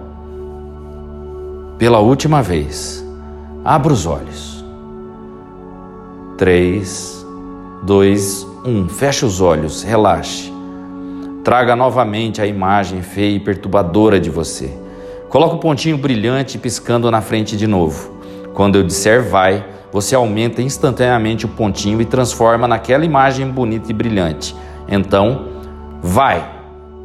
pela 1.77 1.99
última 1.99 2.41
vez, 2.41 3.05
abra 3.63 3.93
os 3.93 4.07
olhos. 4.07 4.48
Três, 6.39 7.27
dois, 7.83 8.47
um. 8.63 8.87
Feche 8.87 9.25
os 9.25 9.41
olhos, 9.41 9.83
relaxe. 9.83 10.49
Traga 11.43 11.75
novamente 11.75 12.41
a 12.41 12.47
imagem 12.47 13.01
feia 13.01 13.35
e 13.35 13.41
perturbadora 13.41 14.21
de 14.21 14.29
você. 14.29 14.71
Coloque 15.27 15.55
o 15.55 15.59
pontinho 15.59 15.97
brilhante 15.97 16.57
piscando 16.57 17.11
na 17.11 17.19
frente 17.19 17.57
de 17.57 17.67
novo. 17.67 18.21
Quando 18.53 18.77
eu 18.77 18.85
disser 18.85 19.21
vai, 19.21 19.65
você 19.91 20.15
aumenta 20.15 20.61
instantaneamente 20.61 21.45
o 21.45 21.49
pontinho 21.49 21.99
e 21.99 22.05
transforma 22.05 22.69
naquela 22.69 23.03
imagem 23.03 23.45
bonita 23.45 23.91
e 23.91 23.93
brilhante. 23.93 24.55
Então, 24.87 25.49
vai! 26.01 26.49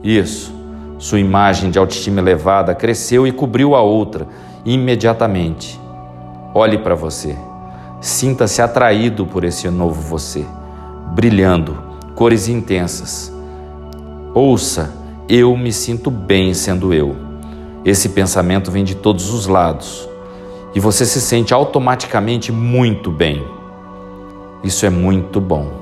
Isso! 0.01 0.55
Sua 0.97 1.19
imagem 1.19 1.73
de 1.73 1.79
autoestima 1.81 2.21
elevada 2.21 2.73
cresceu 2.73 3.27
e 3.27 3.33
cobriu 3.33 3.75
a 3.75 3.83
outra 3.83 4.29
imediatamente. 4.65 5.77
Olhe 6.55 6.79
para 6.79 6.95
você. 6.95 7.37
Sinta-se 8.05 8.61
atraído 8.61 9.25
por 9.25 9.45
esse 9.45 9.71
novo 9.71 9.99
você, 9.99 10.45
brilhando, 11.15 11.75
cores 12.15 12.49
intensas. 12.49 13.33
Ouça, 14.35 14.93
eu 15.27 15.57
me 15.57 15.73
sinto 15.73 16.11
bem 16.11 16.53
sendo 16.53 16.93
eu. 16.93 17.17
Esse 17.83 18.11
pensamento 18.11 18.71
vem 18.71 18.85
de 18.85 18.95
todos 18.95 19.33
os 19.33 19.47
lados 19.47 20.07
e 20.75 20.81
você 20.81 21.07
se 21.07 21.19
sente 21.19 21.55
automaticamente 21.55 22.53
muito 22.53 23.11
bem. 23.11 23.43
Isso 24.63 24.85
é 24.85 24.91
muito 24.91 25.41
bom. 25.41 25.73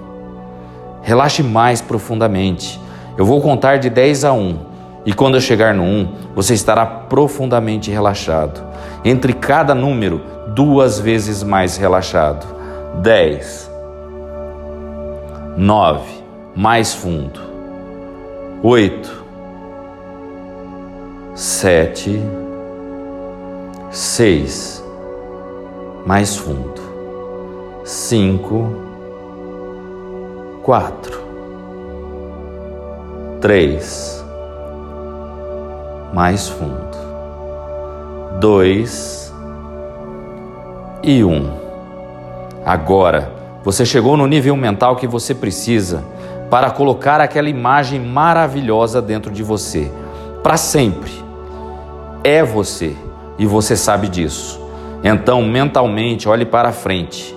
Relaxe 1.02 1.42
mais 1.42 1.80
profundamente. 1.80 2.80
Eu 3.18 3.26
vou 3.26 3.40
contar 3.40 3.78
de 3.78 3.90
10 3.90 4.24
a 4.26 4.32
1 4.32 4.58
e 5.04 5.12
quando 5.12 5.34
eu 5.34 5.40
chegar 5.40 5.74
no 5.74 5.82
1, 5.82 6.08
você 6.34 6.54
estará 6.54 6.86
profundamente 6.86 7.90
relaxado. 7.90 8.62
Entre 9.04 9.32
cada 9.32 9.74
número, 9.74 10.20
duas 10.54 11.00
vezes 11.00 11.42
mais 11.42 11.76
relaxado. 11.76 12.46
10, 13.00 13.70
9, 15.56 16.02
mais 16.54 16.94
fundo. 16.94 17.40
8, 18.62 19.24
7, 21.34 22.22
6, 23.90 24.84
mais 26.06 26.36
fundo. 26.36 26.80
5, 27.84 28.76
4, 30.62 31.20
3, 33.40 34.21
mais 36.12 36.48
fundo. 36.48 36.96
2 38.40 39.34
e 41.02 41.24
1. 41.24 41.30
Um. 41.30 41.50
Agora, 42.64 43.32
você 43.64 43.84
chegou 43.84 44.16
no 44.16 44.26
nível 44.26 44.56
mental 44.56 44.96
que 44.96 45.06
você 45.06 45.34
precisa 45.34 46.04
para 46.50 46.70
colocar 46.70 47.20
aquela 47.20 47.48
imagem 47.48 48.00
maravilhosa 48.00 49.00
dentro 49.00 49.30
de 49.30 49.42
você, 49.42 49.90
para 50.42 50.56
sempre. 50.56 51.12
É 52.22 52.42
você 52.42 52.94
e 53.38 53.46
você 53.46 53.76
sabe 53.76 54.08
disso. 54.08 54.60
Então, 55.02 55.42
mentalmente, 55.42 56.28
olhe 56.28 56.44
para 56.44 56.72
frente 56.72 57.34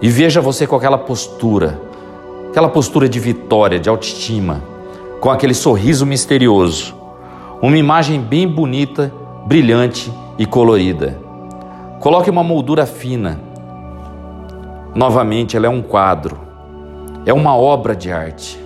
e 0.00 0.08
veja 0.08 0.40
você 0.40 0.66
com 0.66 0.76
aquela 0.76 0.98
postura, 0.98 1.80
aquela 2.50 2.68
postura 2.68 3.08
de 3.08 3.18
vitória, 3.18 3.78
de 3.78 3.88
autoestima, 3.88 4.62
com 5.20 5.30
aquele 5.30 5.54
sorriso 5.54 6.04
misterioso, 6.04 6.94
uma 7.62 7.78
imagem 7.78 8.20
bem 8.20 8.48
bonita, 8.48 9.14
brilhante 9.46 10.12
e 10.36 10.44
colorida. 10.44 11.16
Coloque 12.00 12.28
uma 12.28 12.42
moldura 12.42 12.84
fina. 12.84 13.40
Novamente, 14.96 15.56
ela 15.56 15.66
é 15.66 15.70
um 15.70 15.80
quadro, 15.80 16.40
é 17.24 17.32
uma 17.32 17.56
obra 17.56 17.94
de 17.94 18.10
arte. 18.10 18.58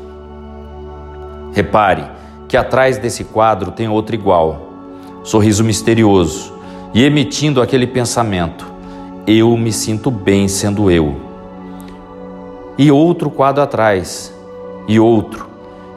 Repare 1.52 2.06
que 2.48 2.56
atrás 2.56 2.96
desse 2.96 3.22
quadro 3.22 3.70
tem 3.70 3.86
outro 3.86 4.14
igual, 4.14 4.62
sorriso 5.22 5.62
misterioso, 5.62 6.54
e 6.94 7.04
emitindo 7.04 7.60
aquele 7.60 7.86
pensamento: 7.86 8.66
eu 9.26 9.54
me 9.58 9.72
sinto 9.72 10.10
bem 10.10 10.48
sendo 10.48 10.90
eu. 10.90 11.16
E 12.78 12.90
outro 12.90 13.28
quadro 13.28 13.62
atrás, 13.62 14.34
e 14.88 14.98
outro, 14.98 15.50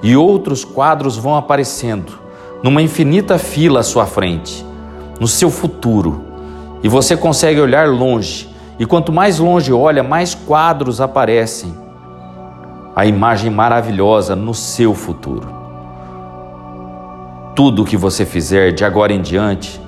e 0.03 0.17
outros 0.17 0.65
quadros 0.65 1.15
vão 1.15 1.37
aparecendo 1.37 2.18
numa 2.63 2.81
infinita 2.81 3.37
fila 3.37 3.79
à 3.79 3.83
sua 3.83 4.05
frente, 4.05 4.65
no 5.19 5.27
seu 5.27 5.49
futuro. 5.49 6.23
E 6.83 6.87
você 6.87 7.15
consegue 7.15 7.59
olhar 7.59 7.87
longe, 7.87 8.49
e 8.77 8.85
quanto 8.85 9.11
mais 9.11 9.39
longe 9.39 9.71
olha, 9.73 10.03
mais 10.03 10.33
quadros 10.33 11.01
aparecem. 11.01 11.73
A 12.95 13.05
imagem 13.05 13.49
maravilhosa 13.49 14.35
no 14.35 14.53
seu 14.53 14.93
futuro. 14.93 15.47
Tudo 17.55 17.81
o 17.81 17.85
que 17.85 17.97
você 17.97 18.25
fizer 18.25 18.71
de 18.71 18.85
agora 18.85 19.13
em 19.13 19.21
diante 19.21 19.81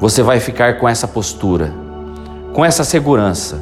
você 0.00 0.22
vai 0.22 0.38
ficar 0.38 0.78
com 0.78 0.88
essa 0.88 1.08
postura, 1.08 1.74
com 2.52 2.64
essa 2.64 2.84
segurança, 2.84 3.60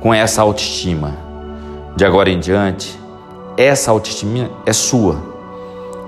com 0.00 0.12
essa 0.12 0.42
autoestima. 0.42 1.14
De 1.96 2.04
agora 2.04 2.28
em 2.28 2.38
diante, 2.38 3.00
essa 3.56 3.90
autoestima 3.90 4.50
é 4.66 4.72
sua. 4.74 5.33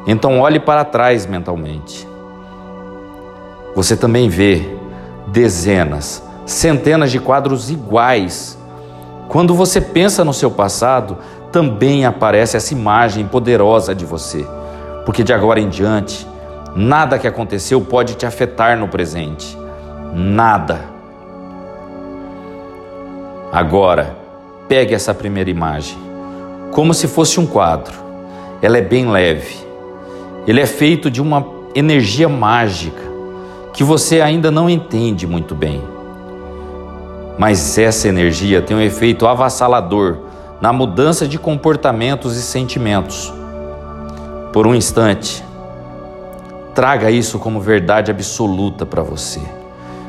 Então 0.07 0.40
olhe 0.40 0.61
para 0.61 0.85
trás 0.85 1.27
mentalmente. 1.27 2.07
Você 3.75 3.97
também 3.97 4.29
vê 4.29 4.62
dezenas, 5.27 6.23
centenas 6.45 7.11
de 7.11 7.19
quadros 7.19 7.71
iguais. 7.71 8.59
Quando 9.29 9.55
você 9.55 9.81
pensa 9.81 10.25
no 10.25 10.33
seu 10.33 10.51
passado, 10.51 11.19
também 11.51 12.07
aparece 12.07 12.57
essa 12.57 12.73
imagem 12.73 13.27
poderosa 13.27 13.95
de 13.95 14.05
você, 14.05 14.47
porque 15.05 15.25
de 15.25 15.33
agora 15.33 15.61
em 15.61 15.69
diante 15.69 16.27
Nada 16.77 17.19
que 17.19 17.27
aconteceu 17.27 17.81
pode 17.81 18.16
te 18.16 18.27
afetar 18.27 18.77
no 18.77 18.87
presente. 18.87 19.57
Nada. 20.12 20.79
Agora, 23.51 24.14
pegue 24.69 24.95
essa 24.95 25.14
primeira 25.14 25.49
imagem, 25.49 25.97
como 26.73 26.92
se 26.92 27.09
fosse 27.09 27.40
um 27.40 27.47
quadro. 27.47 27.95
Ela 28.61 28.77
é 28.77 28.83
bem 28.83 29.11
leve. 29.11 29.65
Ele 30.46 30.61
é 30.61 30.66
feito 30.66 31.11
de 31.11 31.20
uma 31.20 31.46
energia 31.74 32.28
mágica 32.28 33.02
que 33.72 33.85
você 33.85 34.20
ainda 34.20 34.50
não 34.50 34.70
entende 34.70 35.26
muito 35.26 35.54
bem. 35.54 35.82
Mas 37.38 37.76
essa 37.76 38.09
energia 38.09 38.62
tem 38.62 38.76
um 38.76 38.80
efeito 38.80 39.26
avassalador 39.26 40.18
na 40.61 40.72
mudança 40.72 41.28
de 41.28 41.38
comportamentos 41.38 42.37
e 42.37 42.42
sentimentos. 42.42 43.32
Por 44.52 44.66
um 44.66 44.74
instante, 44.74 45.44
Traga 46.76 47.11
isso 47.11 47.38
como 47.38 47.59
verdade 47.59 48.11
absoluta 48.11 48.85
para 48.85 49.02
você. 49.02 49.40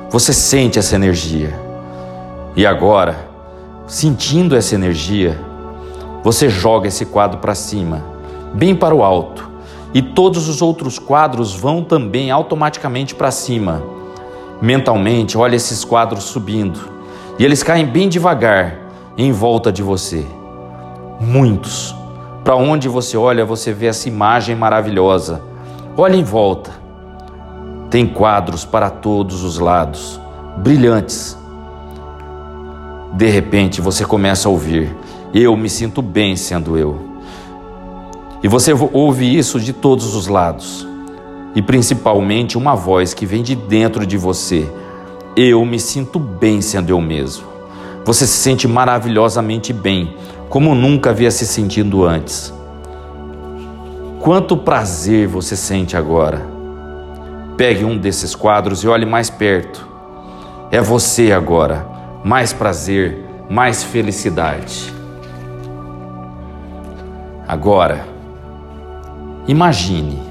Você 0.10 0.34
sente 0.34 0.78
essa 0.78 0.98
energia. 0.98 1.58
E 2.58 2.66
agora, 2.66 3.16
sentindo 3.88 4.54
essa 4.54 4.76
energia, 4.76 5.40
você 6.26 6.50
joga 6.50 6.90
esse 6.90 7.06
quadro 7.06 7.40
para 7.40 7.56
cima, 7.56 8.04
bem 8.54 8.76
para 8.76 8.94
o 8.94 9.02
alto, 9.02 9.47
e 9.98 10.02
todos 10.02 10.48
os 10.48 10.62
outros 10.62 11.00
quadros 11.00 11.56
vão 11.56 11.84
também 11.84 12.30
automaticamente 12.30 13.16
para 13.16 13.32
cima. 13.32 13.82
Mentalmente, 14.62 15.36
olha 15.36 15.56
esses 15.56 15.84
quadros 15.84 16.26
subindo, 16.26 16.80
e 17.40 17.44
eles 17.44 17.64
caem 17.64 17.86
bem 17.86 18.08
devagar 18.08 18.78
em 19.18 19.32
volta 19.32 19.72
de 19.72 19.82
você. 19.82 20.24
Muitos. 21.20 21.96
Para 22.44 22.56
onde 22.56 22.88
você 22.88 23.18
olha, 23.18 23.44
você 23.44 23.74
vê 23.74 23.88
essa 23.88 24.08
imagem 24.08 24.56
maravilhosa 24.56 25.42
Olhe 26.00 26.20
em 26.20 26.24
volta. 26.24 26.70
Tem 27.90 28.06
quadros 28.06 28.64
para 28.64 28.88
todos 28.88 29.44
os 29.44 29.58
lados, 29.58 30.22
brilhantes. 30.58 31.36
De 33.14 33.28
repente 33.28 33.82
você 33.82 34.06
começa 34.06 34.48
a 34.48 34.52
ouvir: 34.52 34.96
Eu 35.34 35.58
me 35.58 35.68
sinto 35.68 36.04
bem 36.04 36.36
sendo 36.36 36.78
eu. 36.78 37.17
E 38.44 38.48
você 38.48 38.72
ouve 38.94 39.38
isso 39.38 39.60
de 39.60 39.74
todos 39.74 40.14
os 40.16 40.28
lados, 40.28 40.88
e 41.56 41.62
principalmente 41.62 42.58
uma 42.58 42.76
voz 42.76 43.14
que 43.14 43.26
vem 43.26 43.42
de 43.42 43.56
dentro 43.56 44.06
de 44.06 44.18
você: 44.18 44.70
Eu 45.36 45.66
me 45.66 45.80
sinto 45.80 46.20
bem 46.20 46.62
sendo 46.62 46.92
eu 46.92 47.02
mesmo. 47.02 47.46
Você 48.06 48.28
se 48.28 48.38
sente 48.38 48.68
maravilhosamente 48.68 49.74
bem, 49.74 50.16
como 50.50 50.76
nunca 50.76 51.10
havia 51.10 51.32
se 51.32 51.48
sentindo 51.48 52.06
antes. 52.06 52.54
Quanto 54.20 54.56
prazer 54.56 55.28
você 55.28 55.56
sente 55.56 55.98
agora? 55.98 56.46
Pegue 57.58 57.84
um 57.84 57.98
desses 57.98 58.36
quadros 58.36 58.84
e 58.84 58.88
olhe 58.88 59.06
mais 59.06 59.30
perto. 59.30 59.88
É 60.70 60.80
você 60.80 61.32
agora. 61.32 61.88
Mais 62.24 62.54
prazer, 62.54 63.26
mais 63.50 63.84
felicidade. 63.84 64.94
Agora, 67.48 68.06
imagine, 69.48 70.22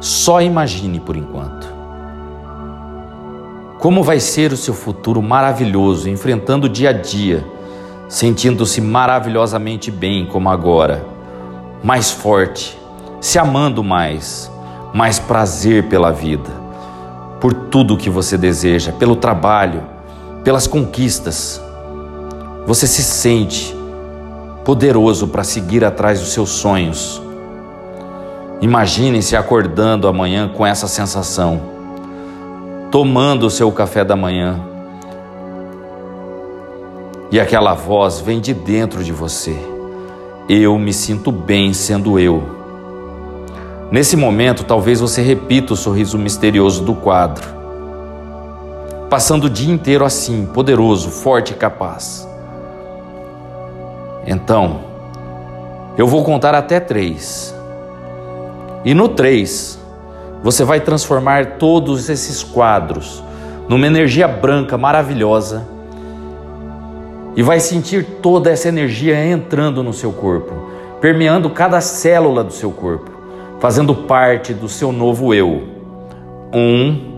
só 0.00 0.40
imagine 0.40 1.00
por 1.00 1.16
enquanto. 1.16 1.66
Como 3.78 4.02
vai 4.02 4.18
ser 4.18 4.52
o 4.52 4.56
seu 4.56 4.74
futuro 4.74 5.20
maravilhoso, 5.22 6.08
enfrentando 6.08 6.66
o 6.66 6.68
dia 6.68 6.90
a 6.90 6.92
dia, 6.92 7.44
sentindo-se 8.08 8.80
maravilhosamente 8.80 9.90
bem 9.90 10.26
como 10.26 10.48
agora, 10.48 11.04
mais 11.82 12.10
forte, 12.10 12.78
se 13.20 13.38
amando 13.38 13.84
mais, 13.84 14.50
mais 14.94 15.18
prazer 15.18 15.88
pela 15.88 16.10
vida, 16.10 16.50
por 17.40 17.52
tudo 17.52 17.96
que 17.96 18.08
você 18.08 18.38
deseja, 18.38 18.92
pelo 18.92 19.16
trabalho, 19.16 19.82
pelas 20.42 20.66
conquistas. 20.66 21.60
Você 22.66 22.86
se 22.86 23.02
sente 23.02 23.76
poderoso 24.64 25.28
para 25.28 25.44
seguir 25.44 25.84
atrás 25.84 26.18
dos 26.18 26.32
seus 26.32 26.50
sonhos. 26.50 27.22
Imagine-se 28.60 29.36
acordando 29.36 30.08
amanhã 30.08 30.48
com 30.48 30.64
essa 30.64 30.88
sensação, 30.88 31.60
tomando 32.90 33.46
o 33.46 33.50
seu 33.50 33.70
café 33.70 34.04
da 34.04 34.16
manhã. 34.16 34.58
E 37.30 37.38
aquela 37.38 37.74
voz 37.74 38.20
vem 38.20 38.40
de 38.40 38.54
dentro 38.54 39.04
de 39.04 39.12
você. 39.12 39.56
Eu 40.48 40.78
me 40.78 40.92
sinto 40.92 41.30
bem 41.30 41.72
sendo 41.74 42.18
eu. 42.18 42.42
Nesse 43.90 44.16
momento, 44.16 44.64
talvez 44.64 45.00
você 45.00 45.20
repita 45.20 45.74
o 45.74 45.76
sorriso 45.76 46.16
misterioso 46.16 46.82
do 46.82 46.94
quadro. 46.94 47.56
passando 49.08 49.44
o 49.44 49.50
dia 49.50 49.72
inteiro 49.72 50.04
assim, 50.04 50.46
poderoso, 50.46 51.10
forte 51.10 51.52
e 51.52 51.56
capaz. 51.56 52.28
Então, 54.26 54.80
eu 55.96 56.06
vou 56.06 56.22
contar 56.22 56.54
até 56.54 56.80
três. 56.80 57.55
E 58.84 58.94
no 58.94 59.08
três, 59.08 59.78
você 60.42 60.64
vai 60.64 60.80
transformar 60.80 61.56
todos 61.58 62.08
esses 62.08 62.42
quadros 62.42 63.22
numa 63.68 63.86
energia 63.86 64.28
branca 64.28 64.78
maravilhosa 64.78 65.66
e 67.34 67.42
vai 67.42 67.60
sentir 67.60 68.04
toda 68.22 68.50
essa 68.50 68.68
energia 68.68 69.22
entrando 69.26 69.82
no 69.82 69.92
seu 69.92 70.12
corpo, 70.12 70.52
permeando 71.00 71.50
cada 71.50 71.80
célula 71.80 72.42
do 72.42 72.52
seu 72.52 72.70
corpo, 72.70 73.10
fazendo 73.60 73.94
parte 73.94 74.54
do 74.54 74.68
seu 74.68 74.90
novo 74.92 75.34
eu. 75.34 75.62
Um, 76.54 77.16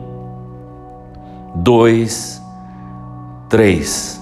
dois, 1.54 2.42
três. 3.48 4.20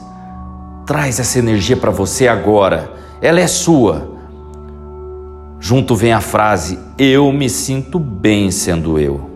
Traz 0.84 1.18
essa 1.18 1.39
energia 1.39 1.76
para 1.76 1.91
você 1.91 2.28
agora, 2.28 2.93
ela 3.22 3.41
é 3.41 3.47
sua. 3.47 4.15
Junto 5.59 5.96
vem 5.96 6.12
a 6.12 6.20
frase: 6.20 6.78
Eu 6.98 7.32
me 7.32 7.48
sinto 7.48 7.98
bem 7.98 8.50
sendo 8.50 8.98
eu. 8.98 9.30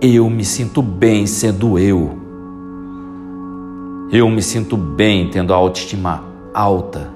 Eu 0.00 0.28
me 0.28 0.44
sinto 0.44 0.82
bem 0.82 1.26
sendo 1.26 1.78
eu. 1.78 2.18
Eu 4.10 4.28
me 4.28 4.42
sinto 4.42 4.76
bem 4.76 5.30
tendo 5.30 5.52
a 5.52 5.56
autoestima 5.56 6.24
alta. 6.52 7.10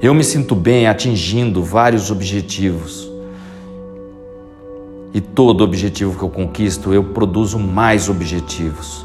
Eu 0.00 0.14
me 0.14 0.24
sinto 0.24 0.54
bem 0.54 0.86
atingindo 0.86 1.62
vários 1.62 2.10
objetivos. 2.10 3.10
E 5.12 5.20
todo 5.20 5.64
objetivo 5.64 6.16
que 6.16 6.22
eu 6.22 6.30
conquisto, 6.30 6.94
eu 6.94 7.02
produzo 7.02 7.58
mais 7.58 8.08
objetivos. 8.08 9.04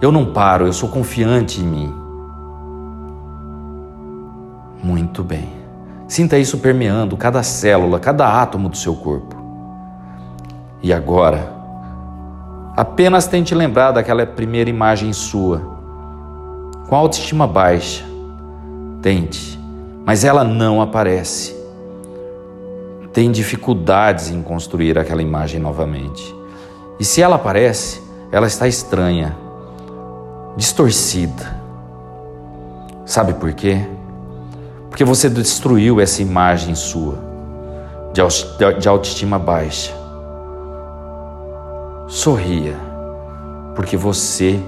Eu 0.00 0.10
não 0.10 0.32
paro, 0.32 0.66
eu 0.66 0.72
sou 0.72 0.88
confiante 0.88 1.60
em 1.60 1.64
mim. 1.64 1.94
Muito 4.82 5.22
bem. 5.22 5.61
Sinta 6.12 6.36
isso 6.36 6.58
permeando 6.58 7.16
cada 7.16 7.42
célula, 7.42 7.98
cada 7.98 8.28
átomo 8.42 8.68
do 8.68 8.76
seu 8.76 8.94
corpo. 8.94 9.34
E 10.82 10.92
agora, 10.92 11.50
apenas 12.76 13.26
tente 13.26 13.54
lembrar 13.54 13.92
daquela 13.92 14.26
primeira 14.26 14.68
imagem 14.68 15.10
sua, 15.14 15.62
com 16.86 16.94
autoestima 16.94 17.46
baixa. 17.46 18.04
Tente, 19.00 19.58
mas 20.04 20.22
ela 20.22 20.44
não 20.44 20.82
aparece. 20.82 21.56
Tem 23.14 23.32
dificuldades 23.32 24.30
em 24.30 24.42
construir 24.42 24.98
aquela 24.98 25.22
imagem 25.22 25.60
novamente. 25.60 26.22
E 27.00 27.06
se 27.06 27.22
ela 27.22 27.36
aparece, 27.36 28.02
ela 28.30 28.46
está 28.46 28.68
estranha, 28.68 29.34
distorcida. 30.58 31.58
Sabe 33.06 33.32
por 33.32 33.54
quê? 33.54 33.88
Porque 34.92 35.06
você 35.06 35.30
destruiu 35.30 36.02
essa 36.02 36.20
imagem 36.20 36.74
sua 36.74 37.16
de 38.78 38.86
autoestima 38.86 39.38
baixa. 39.38 39.90
Sorria, 42.06 42.76
porque 43.74 43.96
você 43.96 44.60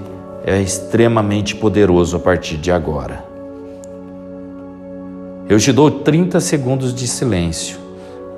é 0.43 0.59
extremamente 0.59 1.55
poderoso 1.55 2.17
a 2.17 2.19
partir 2.19 2.57
de 2.57 2.71
agora. 2.71 3.23
Eu 5.47 5.59
te 5.59 5.71
dou 5.71 5.91
30 5.91 6.39
segundos 6.39 6.91
de 6.91 7.07
silêncio 7.07 7.77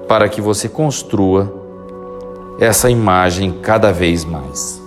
para 0.10 0.28
que 0.28 0.42
você 0.42 0.68
construa 0.68 1.50
essa 2.60 2.90
imagem 2.90 3.62
cada 3.62 3.94
vez 3.94 4.26
mais. 4.26 4.82